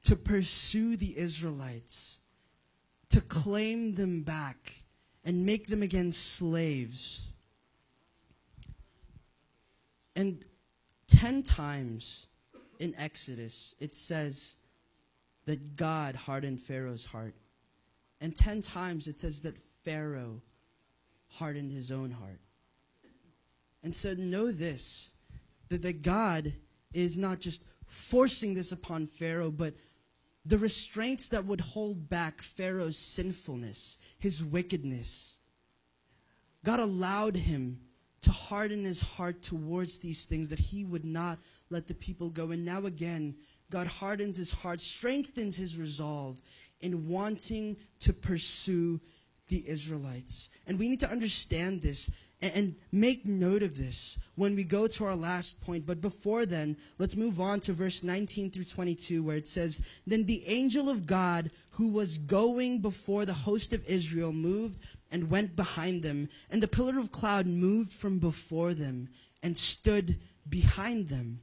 [0.05, 2.21] to pursue the Israelites,
[3.11, 4.83] to claim them back
[5.25, 7.23] and make them again slaves.
[10.17, 10.45] And
[11.09, 12.27] 10 times
[12.79, 14.57] in Exodus, it says
[15.47, 17.35] that God hardened Pharaoh's heart.
[18.21, 20.41] And 10 times it says that Pharaoh
[21.29, 22.41] hardened his own heart.
[23.83, 25.11] And so know this
[25.69, 26.53] that, that God
[26.93, 29.75] is not just forcing this upon Pharaoh, but
[30.45, 35.39] the restraints that would hold back Pharaoh's sinfulness, his wickedness.
[36.65, 37.81] God allowed him
[38.23, 41.39] to harden his heart towards these things that he would not
[41.71, 42.51] let the people go.
[42.51, 43.35] And now again,
[43.71, 46.41] God hardens his heart, strengthens his resolve
[46.81, 49.01] in wanting to pursue
[49.49, 50.51] the Israelites.
[50.67, 52.11] And we need to understand this
[52.43, 55.85] and, make note of this when we go to our last point.
[55.87, 60.25] But before then, let's move on to verse 19 through 22, where it says, Then
[60.25, 64.79] the angel of God who was going before the host of Israel moved
[65.11, 69.09] and went behind them, and the pillar of cloud moved from before them
[69.43, 71.41] and stood behind them.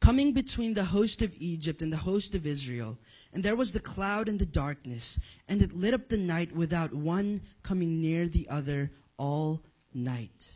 [0.00, 2.98] Coming between the host of Egypt and the host of Israel,
[3.32, 6.92] and there was the cloud and the darkness, and it lit up the night without
[6.92, 9.62] one coming near the other all
[9.96, 10.52] night.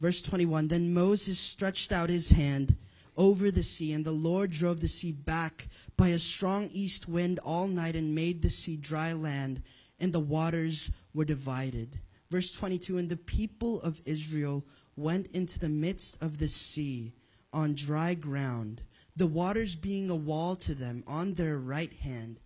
[0.00, 2.76] Verse 21 Then Moses stretched out his hand
[3.16, 7.38] over the sea, and the Lord drove the sea back by a strong east wind
[7.40, 9.62] all night and made the sea dry land,
[10.00, 12.00] and the waters were divided.
[12.30, 14.64] Verse 22 And the people of Israel
[14.96, 17.14] went into the midst of the sea
[17.52, 18.82] on dry ground,
[19.14, 22.40] the waters being a wall to them on their right hand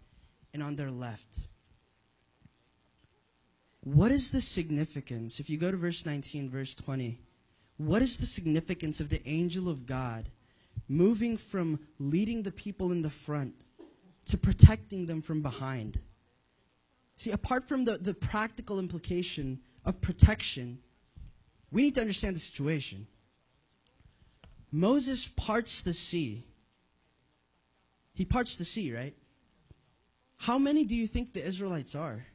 [0.53, 1.41] and on their left.
[3.83, 5.41] What is the significance?
[5.41, 7.19] If you go to verse 19, verse 20,
[7.79, 10.29] what is the significance of the angel of God
[10.87, 13.55] moving from leading the people in the front
[14.27, 15.99] to protecting them from behind?
[17.17, 20.79] See, apart from the, the practical implication of protection,
[21.71, 23.07] we need to understand the situation.
[24.71, 26.45] Moses parts the sea.
[28.13, 29.15] He parts the sea, right?
[30.37, 32.27] How many do you think the Israelites are?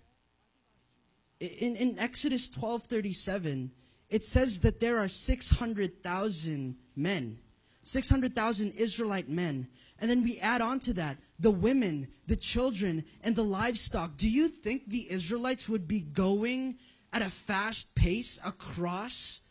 [1.39, 3.69] In, in Exodus 12:37,
[4.09, 7.39] it says that there are 600,000 men,
[7.81, 9.67] 600,000 Israelite men.
[9.99, 14.17] And then we add on to that the women, the children, and the livestock.
[14.17, 16.77] Do you think the Israelites would be going
[17.11, 19.41] at a fast pace across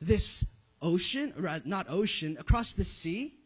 [0.00, 0.44] this
[0.82, 3.38] ocean, or uh, not ocean, across the sea?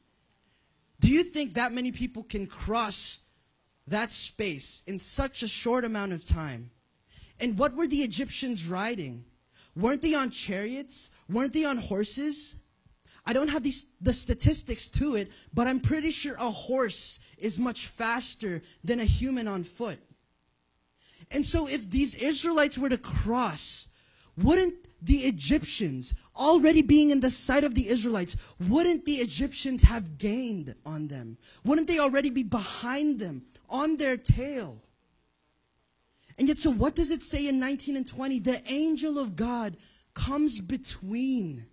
[1.01, 3.21] Do you think that many people can cross
[3.87, 6.71] that space in such a short amount of time?
[7.41, 9.25] And what were the Egyptians riding?
[9.75, 11.11] Weren't they on chariots?
[11.29, 12.57] Weren't they on horses?
[13.25, 17.59] I don't have these, the statistics to it, but I'm pretty sure a horse is
[17.59, 19.99] much faster than a human on foot.
[21.31, 23.89] And so if these Israelites were to cross,
[24.37, 28.37] wouldn't the Egyptians, already being in the sight of the Israelites,
[28.69, 31.39] wouldn't the Egyptians have gained on them?
[31.65, 34.83] Wouldn't they already be behind them, on their tail?
[36.41, 38.39] And yet, so what does it say in 19 and 20?
[38.39, 39.77] The angel of God
[40.15, 41.67] comes between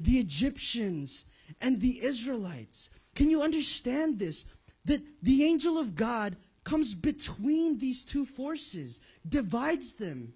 [0.00, 1.24] the Egyptians
[1.60, 2.90] and the Israelites.
[3.14, 4.44] Can you understand this?
[4.86, 10.34] That the angel of God comes between these two forces, divides them,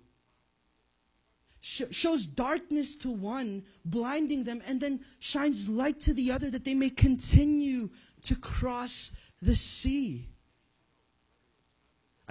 [1.61, 6.63] sh- shows darkness to one, blinding them, and then shines light to the other that
[6.63, 7.91] they may continue
[8.23, 9.11] to cross
[9.43, 10.29] the sea.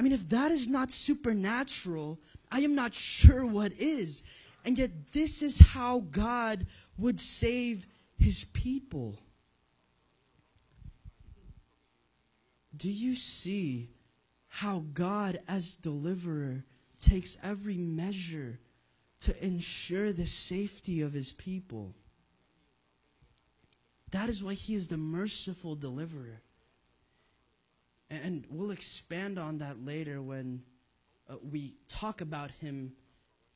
[0.04, 2.20] I mean, if that is not supernatural,
[2.52, 4.22] I am not sure what is.
[4.66, 7.88] And yet, this is how God would save
[8.18, 9.18] his people.
[12.76, 13.92] Do you see
[14.50, 16.66] how God, as deliverer,
[16.98, 18.60] takes every measure
[19.22, 21.96] to ensure the safety of his people?
[24.12, 26.42] That is why he is the merciful deliverer.
[28.10, 30.62] And we'll expand on that later when
[31.30, 32.94] uh, we talk about him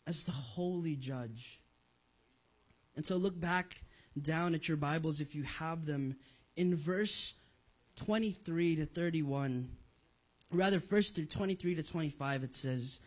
[0.05, 1.59] as the holy judge.
[2.95, 3.77] And so look back
[4.21, 6.15] down at your Bibles if you have them
[6.55, 7.35] in verse
[7.97, 9.69] 23 to 31.
[10.51, 13.01] Rather, first through 23 to 25, it says,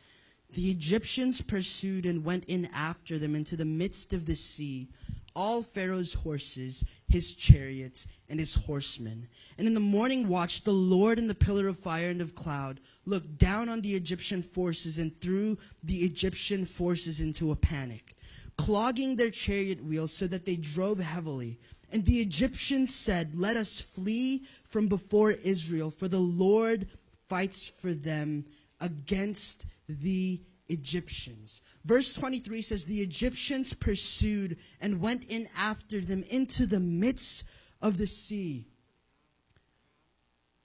[0.50, 4.90] The Egyptians pursued and went in after them into the midst of the sea
[5.34, 9.28] all Pharaoh's horses, his chariots, and his horsemen.
[9.58, 12.80] And in the morning watch, the Lord in the pillar of fire and of cloud
[13.04, 18.16] looked down on the Egyptian forces and threw the Egyptian forces into a panic,
[18.56, 21.58] clogging their chariot wheels so that they drove heavily.
[21.92, 26.88] And the Egyptians said, Let us flee from before Israel, for the Lord
[27.28, 28.44] fights for them
[28.80, 30.40] against the
[30.70, 31.62] Egyptians.
[31.84, 37.44] Verse 23 says, The Egyptians pursued and went in after them into the midst
[37.82, 38.66] of the sea.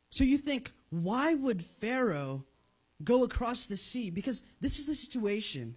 [0.10, 2.46] So you think, why would Pharaoh
[3.04, 4.10] go across the sea?
[4.10, 5.76] Because this is the situation.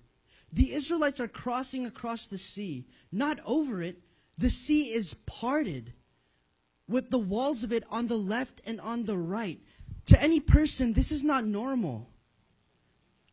[0.53, 4.01] The Israelites are crossing across the sea, not over it.
[4.39, 5.93] The sea is parted.
[6.89, 9.61] with the walls of it on the left and on the right.
[10.07, 12.09] To any person, this is not normal.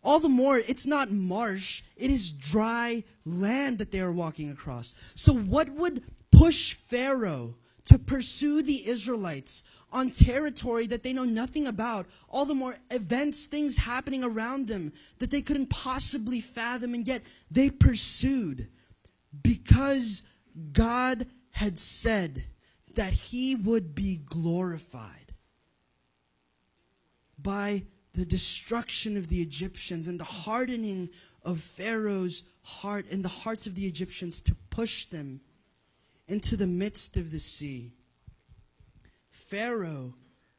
[0.05, 4.93] All the more, it's not marsh, it is dry land that they are walking across.
[5.15, 11.65] So, what would push Pharaoh to pursue the Israelites on territory that they know nothing
[11.65, 12.05] about?
[12.29, 17.23] All the more events, things happening around them that they couldn't possibly fathom, and yet
[17.49, 18.69] they pursued
[19.41, 20.21] because
[20.71, 22.43] God had said
[22.93, 25.33] that he would be glorified
[27.39, 27.85] by
[28.15, 31.09] the destruction of the Egyptians and the hardening
[31.43, 35.41] of Pharaoh's heart and the hearts of the Egyptians to push them
[36.27, 37.91] into the midst of the sea.
[39.29, 40.13] Pharaoh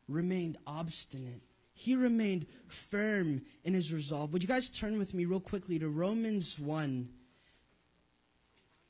[0.09, 1.43] remained obstinate.
[1.75, 4.33] He remained firm in his resolve.
[4.33, 7.09] Would you guys turn with me real quickly to Romans 1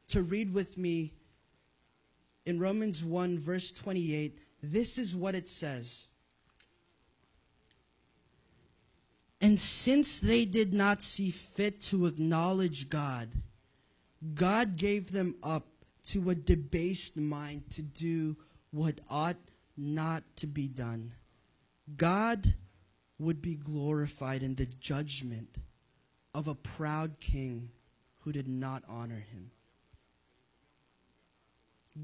[0.09, 1.14] to read with me
[2.45, 4.39] in Romans 1, verse 28?
[4.62, 6.09] This is what it says.
[9.41, 13.28] And since they did not see fit to acknowledge God,
[14.34, 15.66] God gave them up
[16.07, 18.37] to a debased mind to do
[18.70, 19.37] what ought
[19.76, 21.12] not to be done.
[21.97, 22.55] God
[23.18, 25.59] would be glorified in the judgment
[26.34, 27.70] of a proud king
[28.20, 29.51] who did not honor him.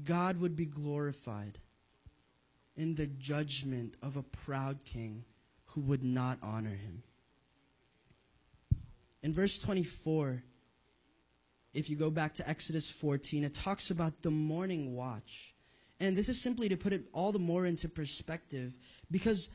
[0.03, 1.59] God would be glorified
[2.75, 5.23] in the judgment of a proud king
[5.65, 7.03] who would not honor him.
[9.23, 10.43] In verse 24,
[11.73, 15.55] if you go back to Exodus 14, it talks about the morning watch.
[15.99, 18.73] And this is simply to put it all the more into perspective
[19.09, 19.49] because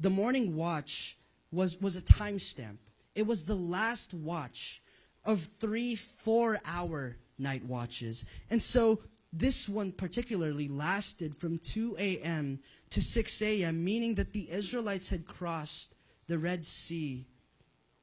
[0.00, 1.16] the morning watch
[1.52, 2.78] was, was a timestamp.
[3.14, 4.82] It was the last watch
[5.24, 8.24] of three four hour night watches.
[8.50, 9.00] And so
[9.32, 12.58] this one particularly lasted from 2 a.m.
[12.90, 15.94] to 6 a.m., meaning that the Israelites had crossed
[16.26, 17.26] the Red Sea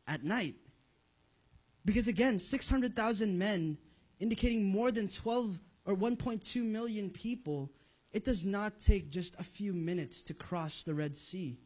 [0.07, 0.55] at night.
[1.85, 3.77] Because again, 600,000 men,
[4.19, 7.71] indicating more than 12 or 1.2 million people,
[8.11, 11.57] it does not take just a few minutes to cross the Red Sea.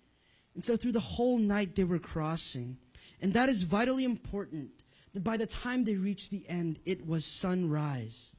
[0.53, 2.77] And so through the whole night they were crossing.
[3.21, 4.69] And that is vitally important
[5.13, 8.33] that by the time they reached the end, it was sunrise.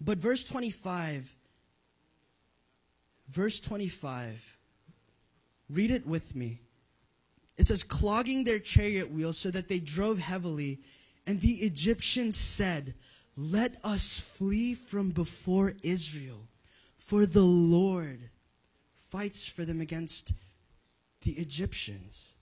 [0.00, 1.34] But verse 25,
[3.28, 4.42] verse 25,
[5.68, 6.60] read it with me.
[7.60, 10.80] It says, clogging their chariot wheels so that they drove heavily.
[11.26, 12.94] And the Egyptians said,
[13.36, 16.48] Let us flee from before Israel,
[16.96, 18.30] for the Lord
[19.10, 20.32] fights for them against
[21.20, 22.32] the Egyptians.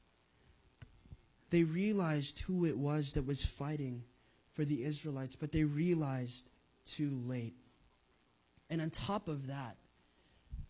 [1.51, 4.05] They realized who it was that was fighting
[4.53, 6.49] for the Israelites, but they realized
[6.85, 7.57] too late.
[8.71, 9.79] And on top of that,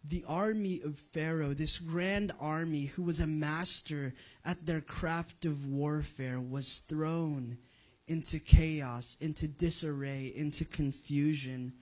[0.08, 5.66] the army of Pharaoh, this grand army who was a master at their craft of
[5.66, 7.58] warfare, was thrown
[8.06, 11.72] into chaos, into disarray, into confusion.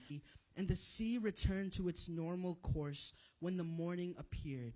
[0.57, 4.73] And the sea returned to its normal course when the morning appeared.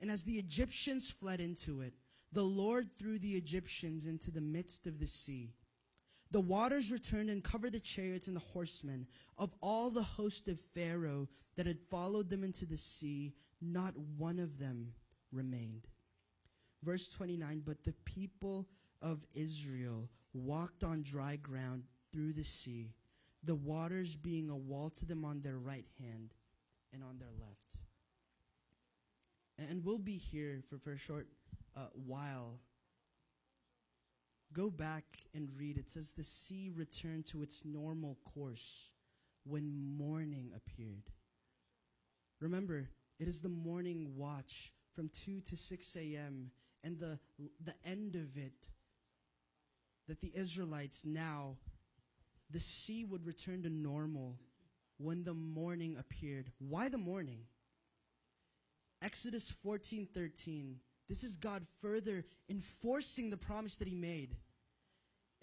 [0.00, 1.94] And as the Egyptians fled into it,
[2.32, 5.54] the Lord threw the Egyptians into the midst of the sea.
[6.30, 9.06] The waters returned and covered the chariots and the horsemen
[9.38, 13.34] of all the host of Pharaoh that had followed them into the sea.
[13.60, 14.92] Not one of them
[15.32, 15.86] remained.
[16.82, 18.66] Verse 29 But the people
[19.00, 22.92] of Israel walked on dry ground through the sea,
[23.44, 26.34] the waters being a wall to them on their right hand
[26.92, 27.64] and on their left.
[29.58, 31.28] And we'll be here for, for a short
[31.76, 32.58] uh, while
[34.54, 35.76] Go back and read.
[35.76, 38.90] It says, The sea returned to its normal course
[39.44, 41.10] when morning appeared.
[42.40, 42.88] Remember,
[43.18, 46.50] it is the morning watch from 2 to 6 a.m.
[46.84, 47.18] and the,
[47.64, 48.70] the end of it
[50.06, 51.56] that the Israelites now,
[52.50, 54.38] the sea would return to normal
[54.98, 56.52] when the morning appeared.
[56.58, 57.40] Why the morning?
[59.02, 60.76] Exodus 14 13.
[61.08, 64.36] This is God further enforcing the promise that He made.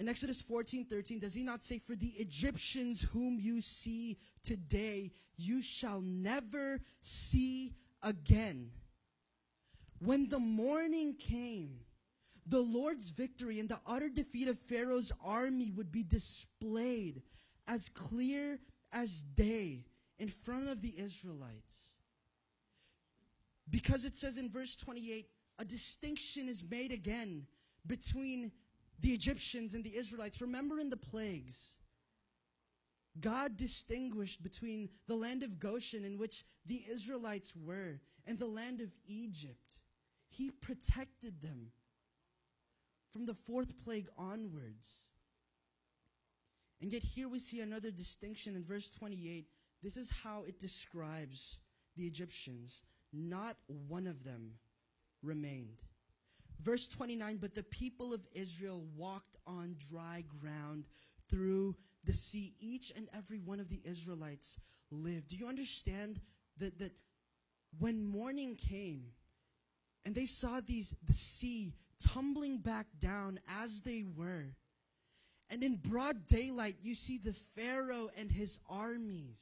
[0.01, 5.11] In Exodus 14 13, does he not say, For the Egyptians whom you see today,
[5.37, 8.71] you shall never see again?
[9.99, 11.81] When the morning came,
[12.47, 17.21] the Lord's victory and the utter defeat of Pharaoh's army would be displayed
[17.67, 18.59] as clear
[18.91, 19.85] as day
[20.17, 21.91] in front of the Israelites.
[23.69, 25.27] Because it says in verse 28,
[25.59, 27.45] a distinction is made again
[27.87, 28.51] between
[28.99, 30.41] the Egyptians and the Israelites.
[30.41, 31.71] Remember in the plagues,
[33.19, 38.79] God distinguished between the land of Goshen, in which the Israelites were, and the land
[38.79, 39.77] of Egypt.
[40.29, 41.71] He protected them
[43.11, 44.99] from the fourth plague onwards.
[46.81, 49.47] And yet, here we see another distinction in verse 28.
[49.83, 51.57] This is how it describes
[51.97, 52.83] the Egyptians.
[53.11, 54.53] Not one of them
[55.21, 55.81] remained.
[56.61, 60.85] Verse 29 But the people of Israel walked on dry ground
[61.29, 62.53] through the sea.
[62.59, 64.59] Each and every one of the Israelites
[64.91, 65.27] lived.
[65.27, 66.19] Do you understand
[66.57, 66.91] that, that
[67.79, 69.05] when morning came
[70.05, 74.55] and they saw these the sea tumbling back down as they were,
[75.49, 79.41] and in broad daylight you see the Pharaoh and his armies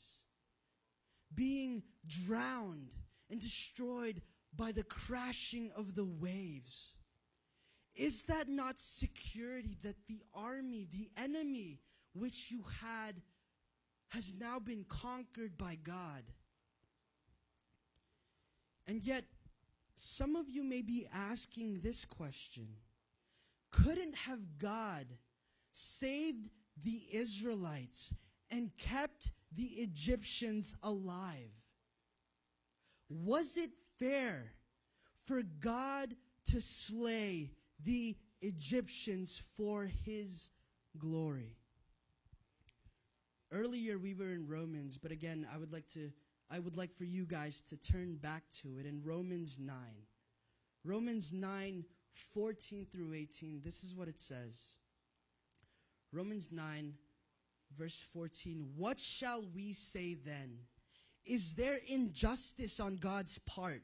[1.36, 2.92] being drowned
[3.30, 4.22] and destroyed
[4.60, 6.92] by the crashing of the waves.
[7.96, 11.80] Is that not security that the army, the enemy
[12.14, 13.16] which you had,
[14.10, 16.24] has now been conquered by God?
[18.86, 19.24] And yet,
[19.96, 22.68] some of you may be asking this question
[23.72, 25.06] Couldn't have God
[25.72, 26.50] saved
[26.84, 28.14] the Israelites
[28.52, 31.54] and kept the Egyptians alive?
[33.10, 34.54] Was it fair
[35.26, 36.16] for God
[36.52, 37.52] to slay
[37.84, 40.50] the Egyptians for his
[40.98, 41.56] glory?
[43.52, 46.12] Earlier we were in Romans, but again, I would like to
[46.52, 49.76] I would like for you guys to turn back to it in Romans 9.
[50.84, 51.86] Romans 9
[52.34, 53.62] 14 through 18.
[53.64, 54.78] This is what it says.
[56.12, 56.94] Romans 9
[57.78, 58.68] verse 14.
[58.76, 60.58] What shall we say then?
[61.26, 63.84] Is there injustice on God's part?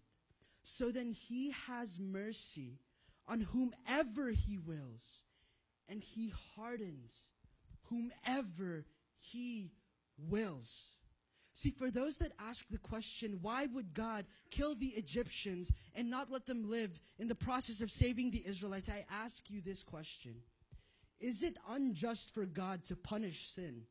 [0.63, 2.79] So then he has mercy
[3.27, 5.23] on whomever he wills,
[5.87, 7.27] and he hardens
[7.83, 8.85] whomever
[9.19, 9.71] he
[10.17, 10.95] wills.
[11.53, 16.31] See, for those that ask the question, why would God kill the Egyptians and not
[16.31, 18.89] let them live in the process of saving the Israelites?
[18.89, 20.35] I ask you this question
[21.19, 23.83] Is it unjust for God to punish sin?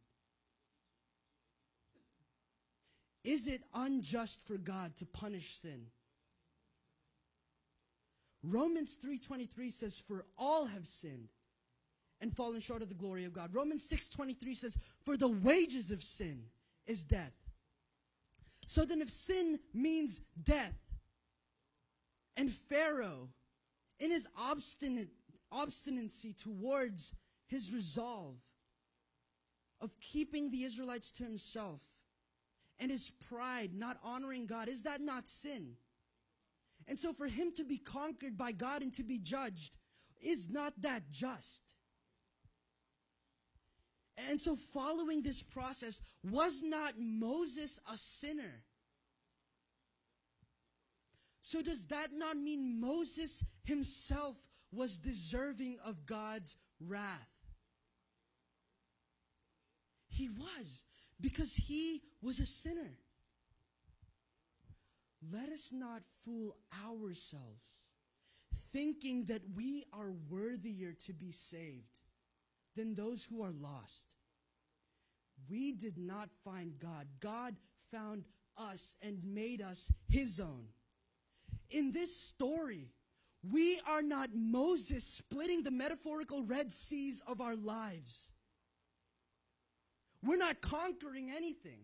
[3.22, 5.86] Is it unjust for God to punish sin?
[8.42, 11.28] Romans 3:23 says for all have sinned
[12.20, 13.54] and fallen short of the glory of God.
[13.54, 16.50] Romans 6:23 says for the wages of sin
[16.86, 17.34] is death.
[18.66, 20.78] So then if sin means death
[22.36, 23.28] and Pharaoh
[23.98, 25.10] in his obstinate
[25.52, 27.14] obstinacy towards
[27.46, 28.36] his resolve
[29.80, 31.82] of keeping the Israelites to himself
[32.78, 35.76] and his pride, not honoring God, is that not sin?
[36.90, 39.78] And so for him to be conquered by God and to be judged,
[40.20, 41.62] is not that just?
[44.28, 48.64] And so following this process, was not Moses a sinner?
[51.42, 54.36] So does that not mean Moses himself
[54.72, 57.30] was deserving of God's wrath?
[60.08, 60.82] He was
[61.20, 62.98] because he was a sinner.
[65.32, 66.56] Let us not fool
[66.86, 67.62] ourselves,
[68.72, 71.90] thinking that we are worthier to be saved
[72.76, 74.14] than those who are lost.
[75.48, 77.06] We did not find God.
[77.20, 77.54] God
[77.92, 78.24] found
[78.56, 80.64] us and made us his own.
[81.70, 82.88] In this story,
[83.42, 88.30] we are not Moses splitting the metaphorical Red Seas of our lives.
[90.22, 91.80] We're not conquering anything.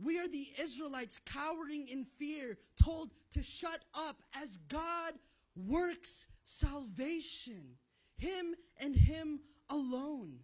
[0.00, 5.14] We are the Israelites cowering in fear, told to shut up as God
[5.56, 7.76] works salvation.
[8.16, 9.40] Him and Him
[9.70, 10.38] alone.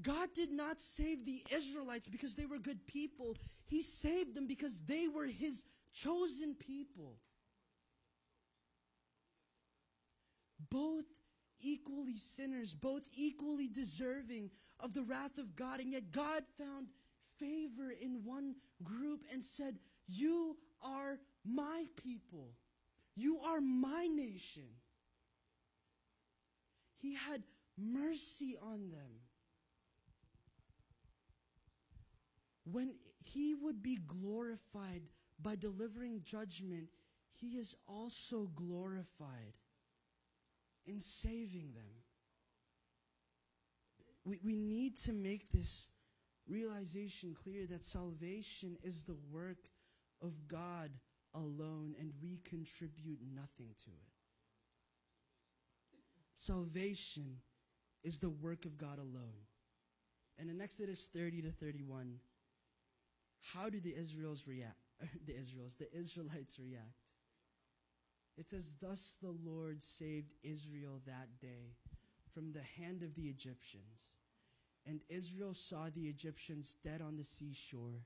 [0.00, 3.36] God did not save the Israelites because they were good people.
[3.66, 7.18] He saved them because they were His chosen people.
[10.70, 11.04] Both
[11.60, 14.50] equally sinners, both equally deserving
[14.80, 15.80] of the wrath of God.
[15.80, 16.88] And yet God found
[17.42, 19.78] favor in one group and said,
[20.08, 22.48] You are my people.
[23.16, 24.68] You are my nation.
[26.98, 27.42] He had
[27.76, 29.20] mercy on them.
[32.64, 35.02] when he would be glorified
[35.40, 36.88] by delivering judgment,
[37.32, 39.54] he is also glorified
[40.86, 41.90] in saving them.
[44.24, 45.90] We, we need to make this
[46.48, 49.68] realization clear that salvation is the work
[50.22, 50.90] of God
[51.34, 54.12] alone and we contribute nothing to it.
[56.34, 57.36] Salvation
[58.02, 59.46] is the work of God alone.
[60.38, 62.16] And in Exodus 30 to 31,
[63.54, 64.76] how do the Israels react?
[65.26, 67.02] the Israels, the Israelites react.
[68.36, 71.76] It says, Thus the Lord saved Israel that day
[72.32, 74.14] from the hand of the Egyptians.
[74.86, 78.02] And Israel saw the Egyptians dead on the seashore.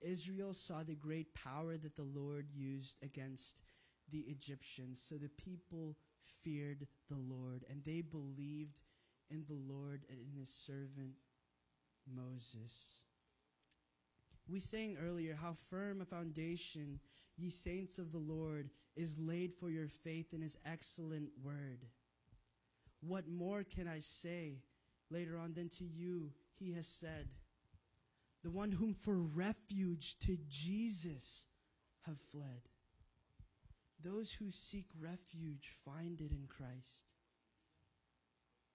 [0.00, 3.62] Israel saw the great power that the Lord used against
[4.10, 5.00] the Egyptians.
[5.00, 5.96] So the people
[6.42, 8.82] feared the Lord, and they believed
[9.30, 11.14] in the Lord and in his servant
[12.14, 13.02] Moses.
[14.48, 17.00] We sang earlier how firm a foundation,
[17.36, 21.84] ye saints of the Lord, is laid for your faith in his excellent word.
[23.00, 24.62] What more can I say
[25.10, 27.28] later on then to you he has said,
[28.42, 31.46] the one whom for refuge to Jesus
[32.06, 32.62] have fled.
[34.02, 37.08] Those who seek refuge find it in Christ.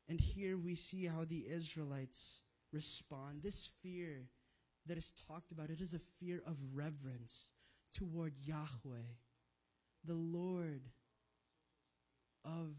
[0.10, 2.42] And here we see how the Israelites
[2.74, 3.42] respond.
[3.42, 4.28] This fear
[4.86, 7.52] that is talked about, it is a fear of reverence
[7.96, 9.14] toward Yahweh,
[10.04, 10.82] the Lord
[12.44, 12.76] of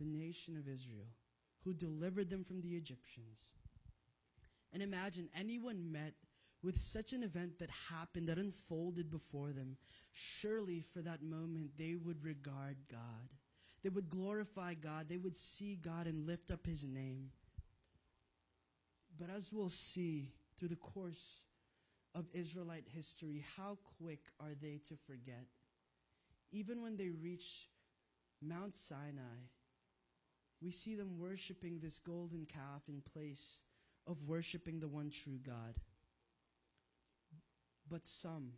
[0.00, 1.06] the nation of Israel,
[1.68, 3.40] who delivered them from the Egyptians.
[4.72, 6.14] And imagine anyone met
[6.62, 9.76] with such an event that happened, that unfolded before them.
[10.12, 13.28] Surely for that moment they would regard God.
[13.82, 15.10] They would glorify God.
[15.10, 17.28] They would see God and lift up His name.
[19.20, 21.42] But as we'll see through the course
[22.14, 25.44] of Israelite history, how quick are they to forget?
[26.50, 27.68] Even when they reach
[28.40, 29.42] Mount Sinai,
[30.60, 33.58] we see them worshiping this golden calf in place
[34.06, 35.74] of worshiping the one true God.
[37.88, 38.52] But some,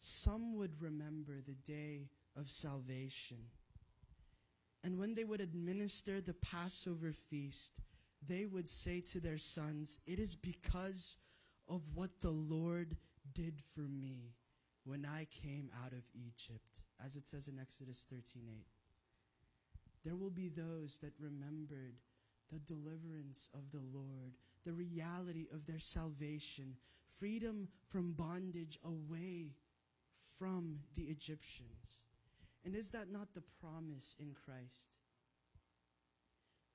[0.00, 3.38] some would remember the day of salvation.
[4.84, 7.72] And when they would administer the Passover feast,
[8.26, 11.16] they would say to their sons, It is because
[11.68, 12.96] of what the Lord
[13.34, 14.34] did for me
[14.84, 16.62] when I came out of Egypt,
[17.04, 18.75] as it says in Exodus 13:8.
[20.06, 21.96] There will be those that remembered
[22.52, 24.34] the deliverance of the Lord,
[24.64, 26.76] the reality of their salvation,
[27.18, 29.48] freedom from bondage away
[30.38, 31.98] from the Egyptians.
[32.64, 34.92] And is that not the promise in Christ?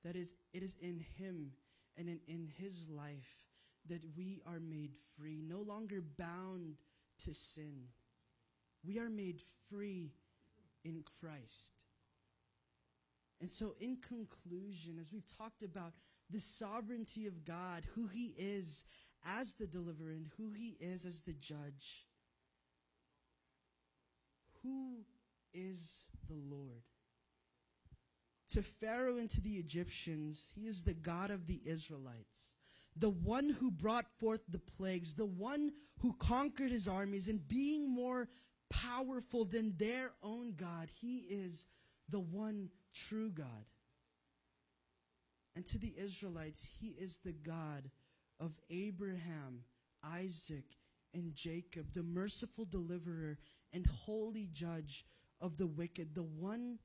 [0.04, 1.52] That is, it is in Him
[1.96, 3.38] and in, in His life
[3.88, 6.74] that we are made free, no longer bound
[7.24, 7.84] to sin.
[8.84, 10.12] We are made free
[10.84, 11.81] in Christ.
[13.42, 15.94] And so, in conclusion, as we've talked about
[16.30, 18.84] the sovereignty of God, who He is
[19.26, 22.06] as the deliverer, and who He is as the judge,
[24.62, 24.98] who
[25.52, 26.84] is the Lord?
[28.50, 32.52] To Pharaoh and to the Egyptians, He is the God of the Israelites,
[32.94, 37.92] the one who brought forth the plagues, the one who conquered His armies, and being
[37.92, 38.28] more
[38.70, 41.66] powerful than their own God, He is
[42.08, 43.66] the one true God.
[45.54, 47.90] And to the Israelites, He is the God
[48.40, 49.64] of Abraham,
[50.02, 50.64] Isaac,
[51.14, 53.38] and Jacob, the merciful deliverer
[53.72, 55.04] and holy judge
[55.40, 56.78] of the wicked, the one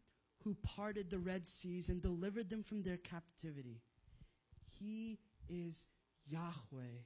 [0.44, 3.82] who parted the Red Seas and delivered them from their captivity.
[4.80, 5.88] He is
[6.30, 7.04] Yahweh,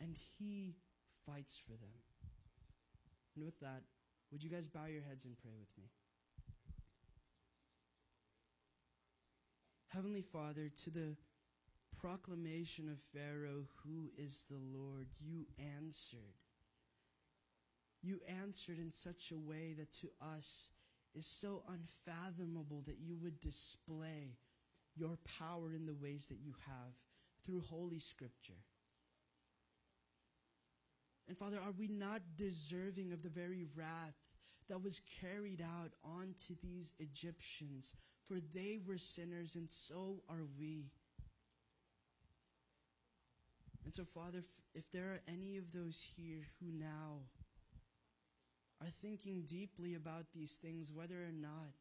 [0.00, 0.74] and He
[1.26, 1.92] fights for them.
[3.34, 3.82] And with that,
[4.32, 5.84] would you guys bow your heads and pray with me?
[9.96, 11.16] Heavenly Father, to the
[11.98, 16.36] proclamation of Pharaoh, who is the Lord, you answered.
[18.02, 20.68] You answered in such a way that to us
[21.14, 24.36] is so unfathomable that you would display
[24.94, 26.92] your power in the ways that you have
[27.42, 28.60] through Holy Scripture.
[31.26, 34.14] And Father, are we not deserving of the very wrath
[34.68, 37.94] that was carried out onto these Egyptians
[38.28, 40.90] for they were sinners, and so are we.
[43.84, 44.42] And so, Father,
[44.74, 47.20] if there are any of those here who now
[48.80, 51.72] are thinking deeply about these things, whether or not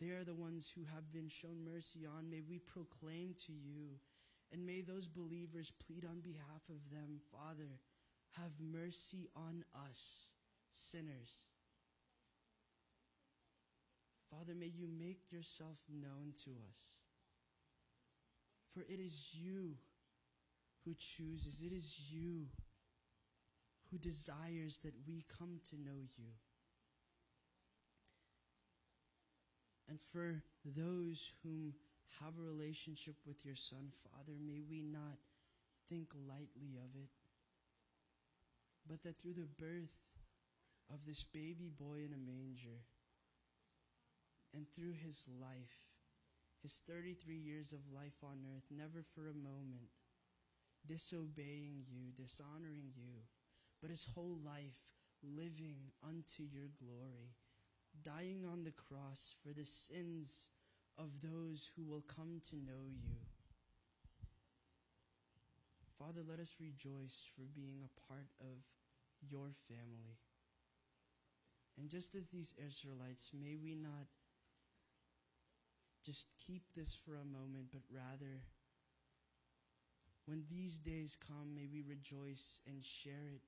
[0.00, 3.98] they are the ones who have been shown mercy on, may we proclaim to you
[4.52, 7.68] And may those believers plead on behalf of them, Father,
[8.36, 10.28] have mercy on us,
[10.72, 11.47] sinners.
[14.30, 16.78] Father, may you make yourself known to us.
[18.74, 19.76] For it is you
[20.84, 22.46] who chooses, it is you
[23.90, 26.30] who desires that we come to know you.
[29.88, 31.72] And for those whom
[32.22, 35.16] have a relationship with your Son, Father, may we not
[35.88, 37.08] think lightly of it,
[38.86, 39.96] but that through the birth
[40.92, 42.84] of this baby boy in a manger,
[44.54, 45.88] and through his life,
[46.62, 49.90] his 33 years of life on earth, never for a moment
[50.86, 53.20] disobeying you, dishonoring you,
[53.80, 54.78] but his whole life
[55.22, 57.34] living unto your glory,
[58.02, 60.46] dying on the cross for the sins
[60.96, 63.16] of those who will come to know you.
[65.98, 68.56] Father, let us rejoice for being a part of
[69.20, 70.18] your family.
[71.78, 74.06] And just as these Israelites, may we not
[76.04, 78.42] just keep this for a moment, but rather,
[80.26, 83.42] when these days come, may we rejoice and share it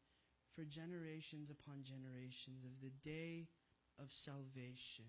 [0.54, 3.48] for generations upon generations of the day
[3.98, 5.04] of salvation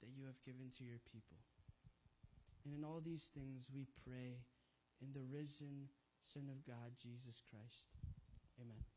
[0.00, 1.38] that you have given to your people.
[2.64, 4.38] And in all these things we pray
[5.02, 5.88] in the risen
[6.22, 7.94] Son of God, Jesus Christ.
[8.60, 8.95] Amen.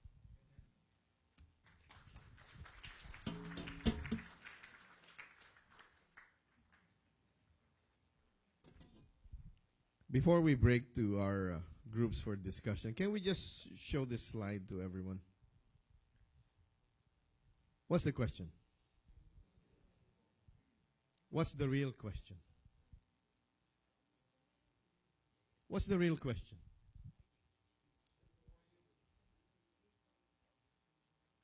[10.12, 11.60] Before we break to our uh,
[11.92, 15.20] groups for discussion, can we just show this slide to everyone?
[17.88, 18.48] What's the question?
[21.30, 22.38] What's the real question?
[25.68, 26.58] What's the real question?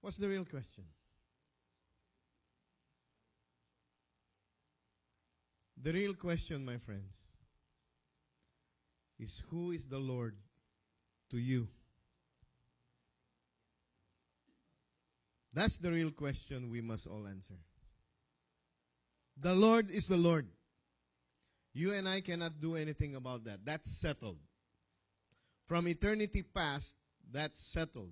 [0.02, 0.86] What's the real question?
[5.82, 7.25] The real question, my friends,
[9.20, 10.36] is who is the Lord
[11.32, 11.68] to you?
[15.54, 17.56] That's the real question we must all answer.
[19.38, 20.48] The Lord is the Lord.
[21.74, 23.60] You and I cannot do anything about that.
[23.66, 24.38] That's settled.
[25.66, 26.96] From eternity past,
[27.32, 28.12] that's settled.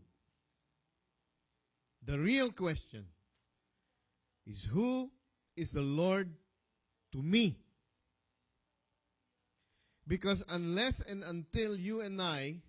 [2.05, 3.05] The real question
[4.45, 5.11] is who
[5.55, 6.33] is the Lord
[7.13, 7.62] to me?
[10.07, 12.61] Because unless and until you and I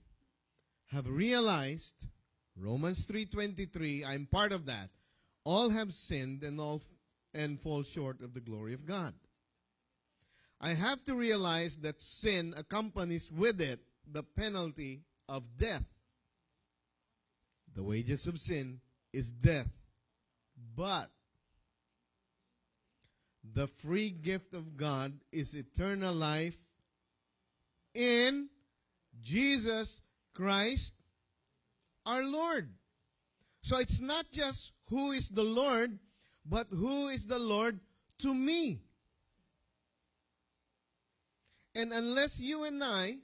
[0.87, 2.07] have realized
[2.57, 4.91] Romans 3:23, I'm part of that.
[5.45, 6.83] All have sinned and all
[7.33, 9.15] and fall short of the glory of God.
[10.61, 15.85] I have to realize that sin accompanies with it the penalty of death.
[17.75, 18.81] The wages of sin
[19.13, 19.69] is death.
[20.77, 21.11] But
[23.43, 26.57] the free gift of God is eternal life
[27.95, 28.49] in
[29.23, 30.03] Jesus
[30.35, 30.95] Christ
[32.07, 32.69] our Lord.
[33.63, 35.99] So it's not just who is the Lord,
[36.45, 37.81] but who is the Lord
[38.19, 38.83] to me.
[41.75, 43.17] And unless you and I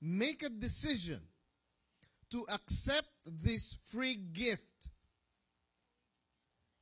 [0.00, 1.20] make a decision
[2.30, 4.62] to accept this free gift,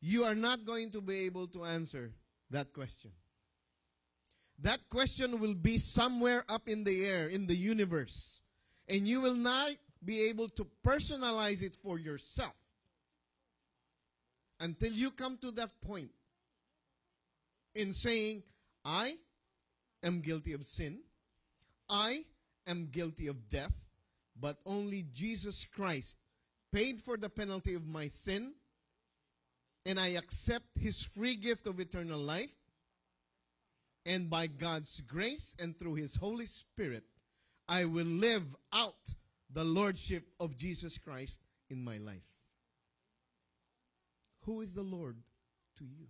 [0.01, 2.13] you are not going to be able to answer
[2.51, 3.11] that question.
[4.63, 8.41] That question will be somewhere up in the air, in the universe.
[8.89, 9.71] And you will not
[10.05, 12.55] be able to personalize it for yourself
[14.61, 16.11] until you come to that point
[17.75, 18.45] in saying,
[18.85, 19.15] I
[20.03, 21.01] am guilty of sin,
[21.89, 22.25] I
[22.67, 23.75] am guilty of death,
[24.41, 26.17] but only Jesus Christ
[26.73, 28.53] paid for the penalty of my sin,
[29.85, 32.55] and I accept his free gift of eternal life,
[34.05, 37.05] and by God's grace and through his Holy Spirit,
[37.69, 39.15] I will live out
[39.53, 41.41] the Lordship of Jesus Christ
[41.71, 42.27] in my life.
[44.45, 45.17] Who is the Lord
[45.79, 46.07] to you?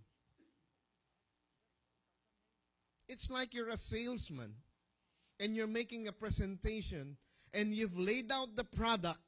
[3.07, 4.53] It's like you're a salesman
[5.39, 7.17] and you're making a presentation
[7.53, 9.19] and you've laid out the product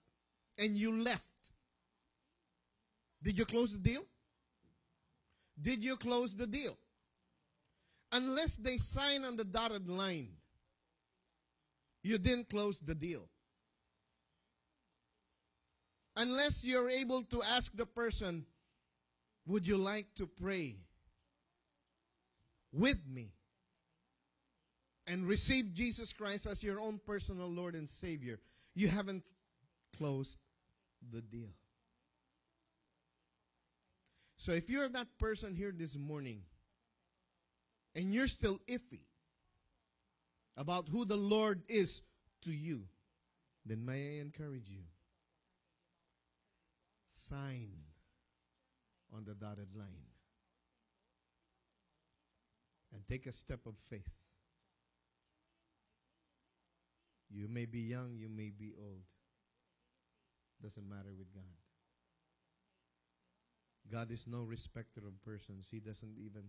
[0.58, 1.22] and you left.
[3.22, 4.06] Did you close the deal?
[5.62, 6.78] Did you close the deal?
[8.16, 10.30] Unless they sign on the dotted line,
[12.02, 13.28] you didn't close the deal.
[16.16, 18.46] Unless you're able to ask the person,
[19.46, 20.78] would you like to pray
[22.72, 23.32] with me?
[25.08, 28.40] and receive Jesus Christ as your own personal Lord and Savior,
[28.74, 29.24] you haven't
[29.98, 30.38] closed
[31.12, 31.50] the deal.
[34.38, 36.42] So if you're that person here this morning
[37.96, 39.02] and you're still iffy
[40.58, 42.02] about who the Lord is
[42.44, 42.84] to you,
[43.66, 44.84] then may I encourage you
[47.30, 47.70] sign
[49.14, 50.12] on the dotted line
[52.94, 54.10] and take a step of faith.
[57.30, 59.04] You may be young, you may be old.
[60.62, 61.44] Doesn't matter with God.
[63.92, 65.68] God is no respecter of persons.
[65.70, 66.44] He doesn't even,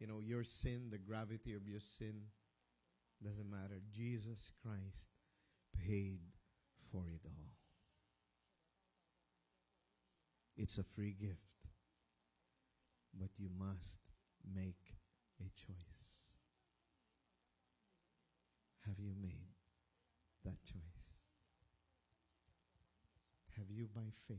[0.00, 2.14] you know, your sin, the gravity of your sin,
[3.22, 3.80] doesn't matter.
[3.92, 5.08] Jesus Christ
[5.86, 6.20] paid
[6.90, 7.52] for it all.
[10.56, 11.36] It's a free gift.
[13.18, 14.00] But you must
[14.54, 14.94] make
[15.40, 16.32] a choice.
[18.86, 19.52] Have you made
[20.44, 20.80] that choice?
[23.58, 24.38] Have you, by faith,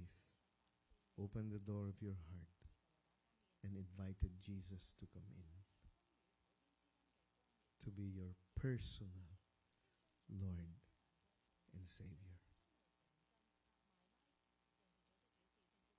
[1.21, 2.50] opened the door of your heart
[3.63, 5.51] and invited Jesus to come in?
[7.85, 9.27] To be your personal
[10.29, 10.79] Lord
[11.75, 12.37] and Savior.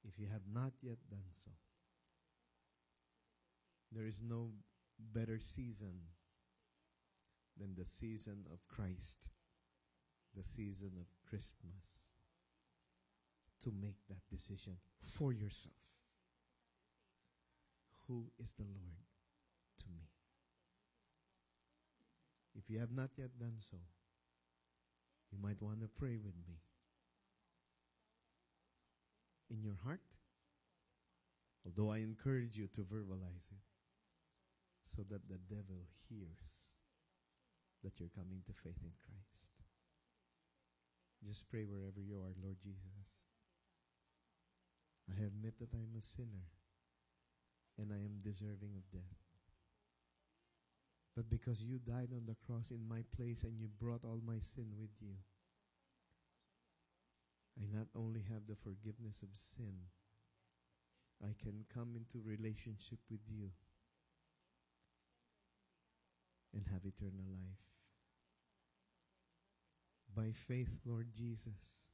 [0.05, 1.51] If you have not yet done so,
[3.93, 4.51] there is no
[5.13, 6.01] better season
[7.59, 9.29] than the season of Christ,
[10.35, 12.09] the season of Christmas,
[13.63, 15.82] to make that decision for yourself.
[18.13, 19.09] Who is the Lord
[19.81, 20.05] to me?
[22.55, 23.79] If you have not yet done so,
[25.33, 26.61] you might want to pray with me.
[29.49, 30.05] In your heart,
[31.65, 33.65] although I encourage you to verbalize it,
[34.85, 36.69] so that the devil hears
[37.83, 39.57] that you're coming to faith in Christ.
[41.25, 43.09] Just pray wherever you are, Lord Jesus.
[45.09, 46.45] I admit that I'm a sinner
[47.83, 49.19] and I am deserving of death.
[51.17, 54.39] But because you died on the cross in my place and you brought all my
[54.39, 55.19] sin with you,
[57.61, 59.75] I not only have the forgiveness of sin,
[61.23, 63.51] I can come into relationship with you
[66.55, 67.63] and have eternal life.
[70.15, 71.91] By faith, Lord Jesus,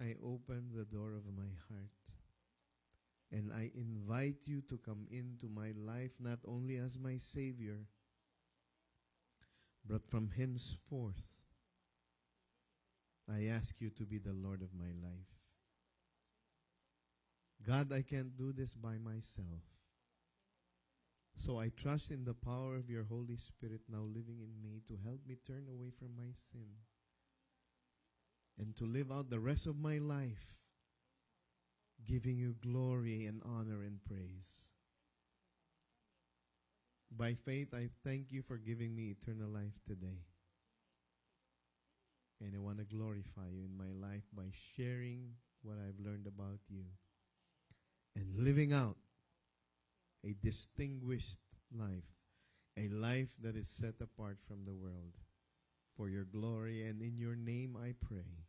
[0.00, 2.11] I open the door of my heart
[3.32, 7.78] and I invite you to come into my life not only as my Savior,
[9.88, 11.42] but from henceforth,
[13.32, 15.32] I ask you to be the Lord of my life.
[17.66, 19.62] God, I can't do this by myself.
[21.36, 24.98] So I trust in the power of your Holy Spirit now living in me to
[25.04, 26.66] help me turn away from my sin
[28.58, 30.54] and to live out the rest of my life
[32.06, 34.66] giving you glory and honor and praise.
[37.16, 40.24] By faith, I thank you for giving me eternal life today.
[42.40, 45.32] And I want to glorify you in my life by sharing
[45.62, 46.84] what I've learned about you
[48.16, 48.96] and living out
[50.24, 51.38] a distinguished
[51.76, 52.08] life,
[52.76, 55.12] a life that is set apart from the world.
[55.96, 58.46] For your glory and in your name I pray.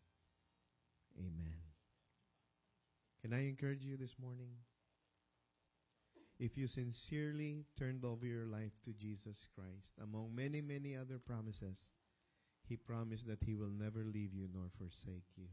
[1.20, 1.63] Amen.
[3.24, 4.50] Can I encourage you this morning?
[6.40, 11.92] If you sincerely turned over your life to Jesus Christ, among many, many other promises,
[12.68, 15.48] He promised that He will never leave you nor forsake you.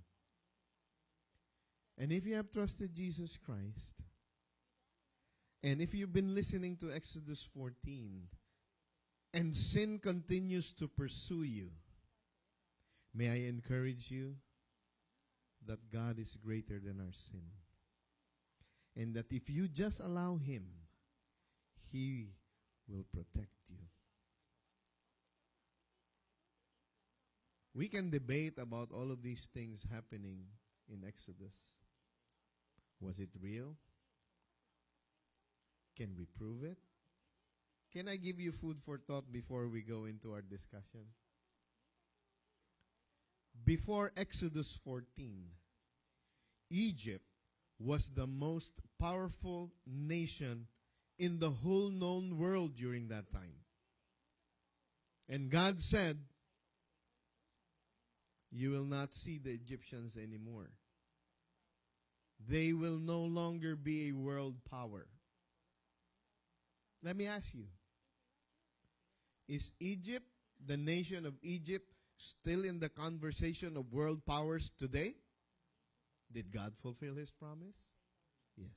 [1.97, 3.95] And if you have trusted Jesus Christ,
[5.63, 8.23] and if you've been listening to Exodus 14
[9.33, 11.71] and sin continues to pursue you,
[13.15, 14.35] may I encourage you
[15.67, 17.43] that God is greater than our sin.
[18.97, 20.65] And that if you just allow Him,
[21.93, 22.31] He
[22.89, 23.77] will protect you.
[27.75, 30.41] We can debate about all of these things happening
[30.93, 31.55] in Exodus.
[33.01, 33.77] Was it real?
[35.97, 36.79] Can we prove it?
[37.93, 41.07] Can I give you food for thought before we go into our discussion?
[43.65, 45.45] Before Exodus 14,
[46.71, 47.25] Egypt
[47.79, 50.67] was the most powerful nation
[51.19, 53.55] in the whole known world during that time.
[55.29, 56.19] And God said,
[58.51, 60.71] You will not see the Egyptians anymore.
[62.49, 65.07] They will no longer be a world power.
[67.03, 67.67] Let me ask you
[69.49, 70.27] Is Egypt,
[70.67, 71.87] the nation of Egypt,
[72.21, 75.15] still in the conversation of world powers today?
[76.31, 77.77] Did God fulfill his promise?
[78.57, 78.69] Yes.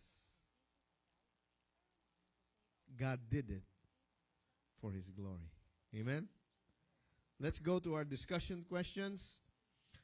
[2.98, 3.64] God did it
[4.80, 5.52] for his glory.
[5.96, 6.28] Amen.
[7.40, 9.40] Let's go to our discussion questions.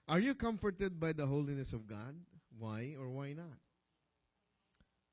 [0.09, 2.15] Are you comforted by the holiness of God?
[2.57, 3.57] Why or why not?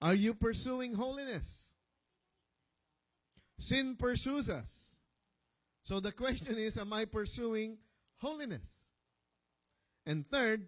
[0.02, 1.66] Are you pursuing holiness?
[3.58, 4.68] Sin pursues us.
[5.84, 7.78] So the question is, am I pursuing
[8.18, 8.66] holiness?
[10.04, 10.66] And third,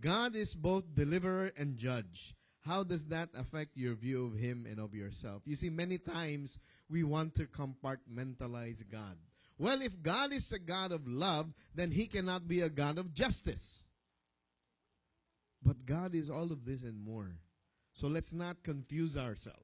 [0.00, 2.34] God is both deliverer and judge.
[2.62, 5.42] How does that affect your view of Him and of yourself?
[5.44, 6.58] You see, many times
[6.88, 9.16] we want to compartmentalize God.
[9.58, 13.12] Well, if God is a God of love, then He cannot be a God of
[13.12, 13.84] justice.
[15.62, 17.36] But God is all of this and more.
[17.92, 19.58] So let's not confuse ourselves.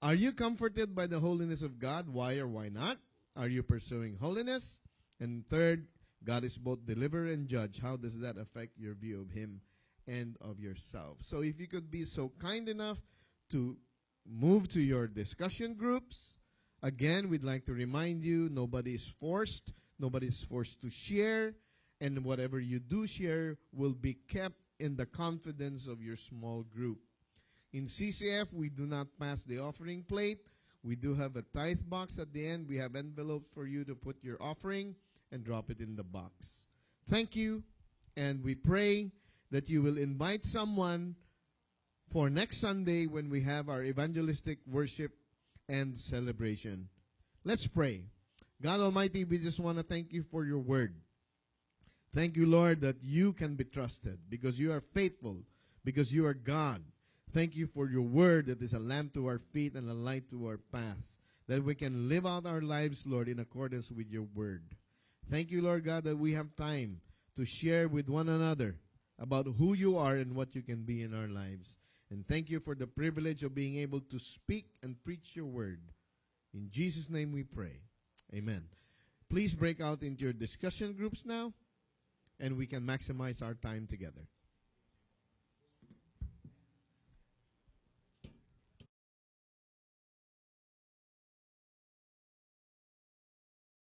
[0.00, 2.08] Are you comforted by the holiness of God?
[2.08, 2.98] Why or why not?
[3.36, 4.78] Are you pursuing holiness?
[5.22, 5.86] And third,
[6.24, 7.78] God is both deliverer and judge.
[7.78, 9.60] How does that affect your view of Him
[10.08, 11.18] and of yourself?
[11.20, 12.98] So if you could be so kind enough
[13.52, 13.76] to
[14.26, 16.34] move to your discussion groups.
[16.82, 21.54] Again, we'd like to remind you nobody is forced, nobody is forced to share,
[22.00, 26.98] and whatever you do share will be kept in the confidence of your small group.
[27.72, 30.40] In CCF, we do not pass the offering plate.
[30.82, 32.66] We do have a tithe box at the end.
[32.68, 34.96] We have envelopes for you to put your offering
[35.32, 36.66] and drop it in the box.
[37.08, 37.62] Thank you,
[38.16, 39.10] and we pray
[39.50, 41.16] that you will invite someone
[42.12, 45.12] for next Sunday when we have our evangelistic worship
[45.68, 46.88] and celebration.
[47.44, 48.02] Let's pray.
[48.60, 50.94] God Almighty, we just want to thank you for your word.
[52.14, 55.38] Thank you, Lord, that you can be trusted because you are faithful,
[55.84, 56.82] because you are God.
[57.32, 60.28] Thank you for your word that is a lamp to our feet and a light
[60.30, 61.16] to our path,
[61.48, 64.62] that we can live out our lives, Lord, in accordance with your word.
[65.32, 67.00] Thank you, Lord God, that we have time
[67.36, 68.76] to share with one another
[69.18, 71.78] about who you are and what you can be in our lives.
[72.10, 75.80] And thank you for the privilege of being able to speak and preach your word.
[76.52, 77.80] In Jesus' name we pray.
[78.34, 78.64] Amen.
[79.30, 81.54] Please break out into your discussion groups now,
[82.38, 84.28] and we can maximize our time together.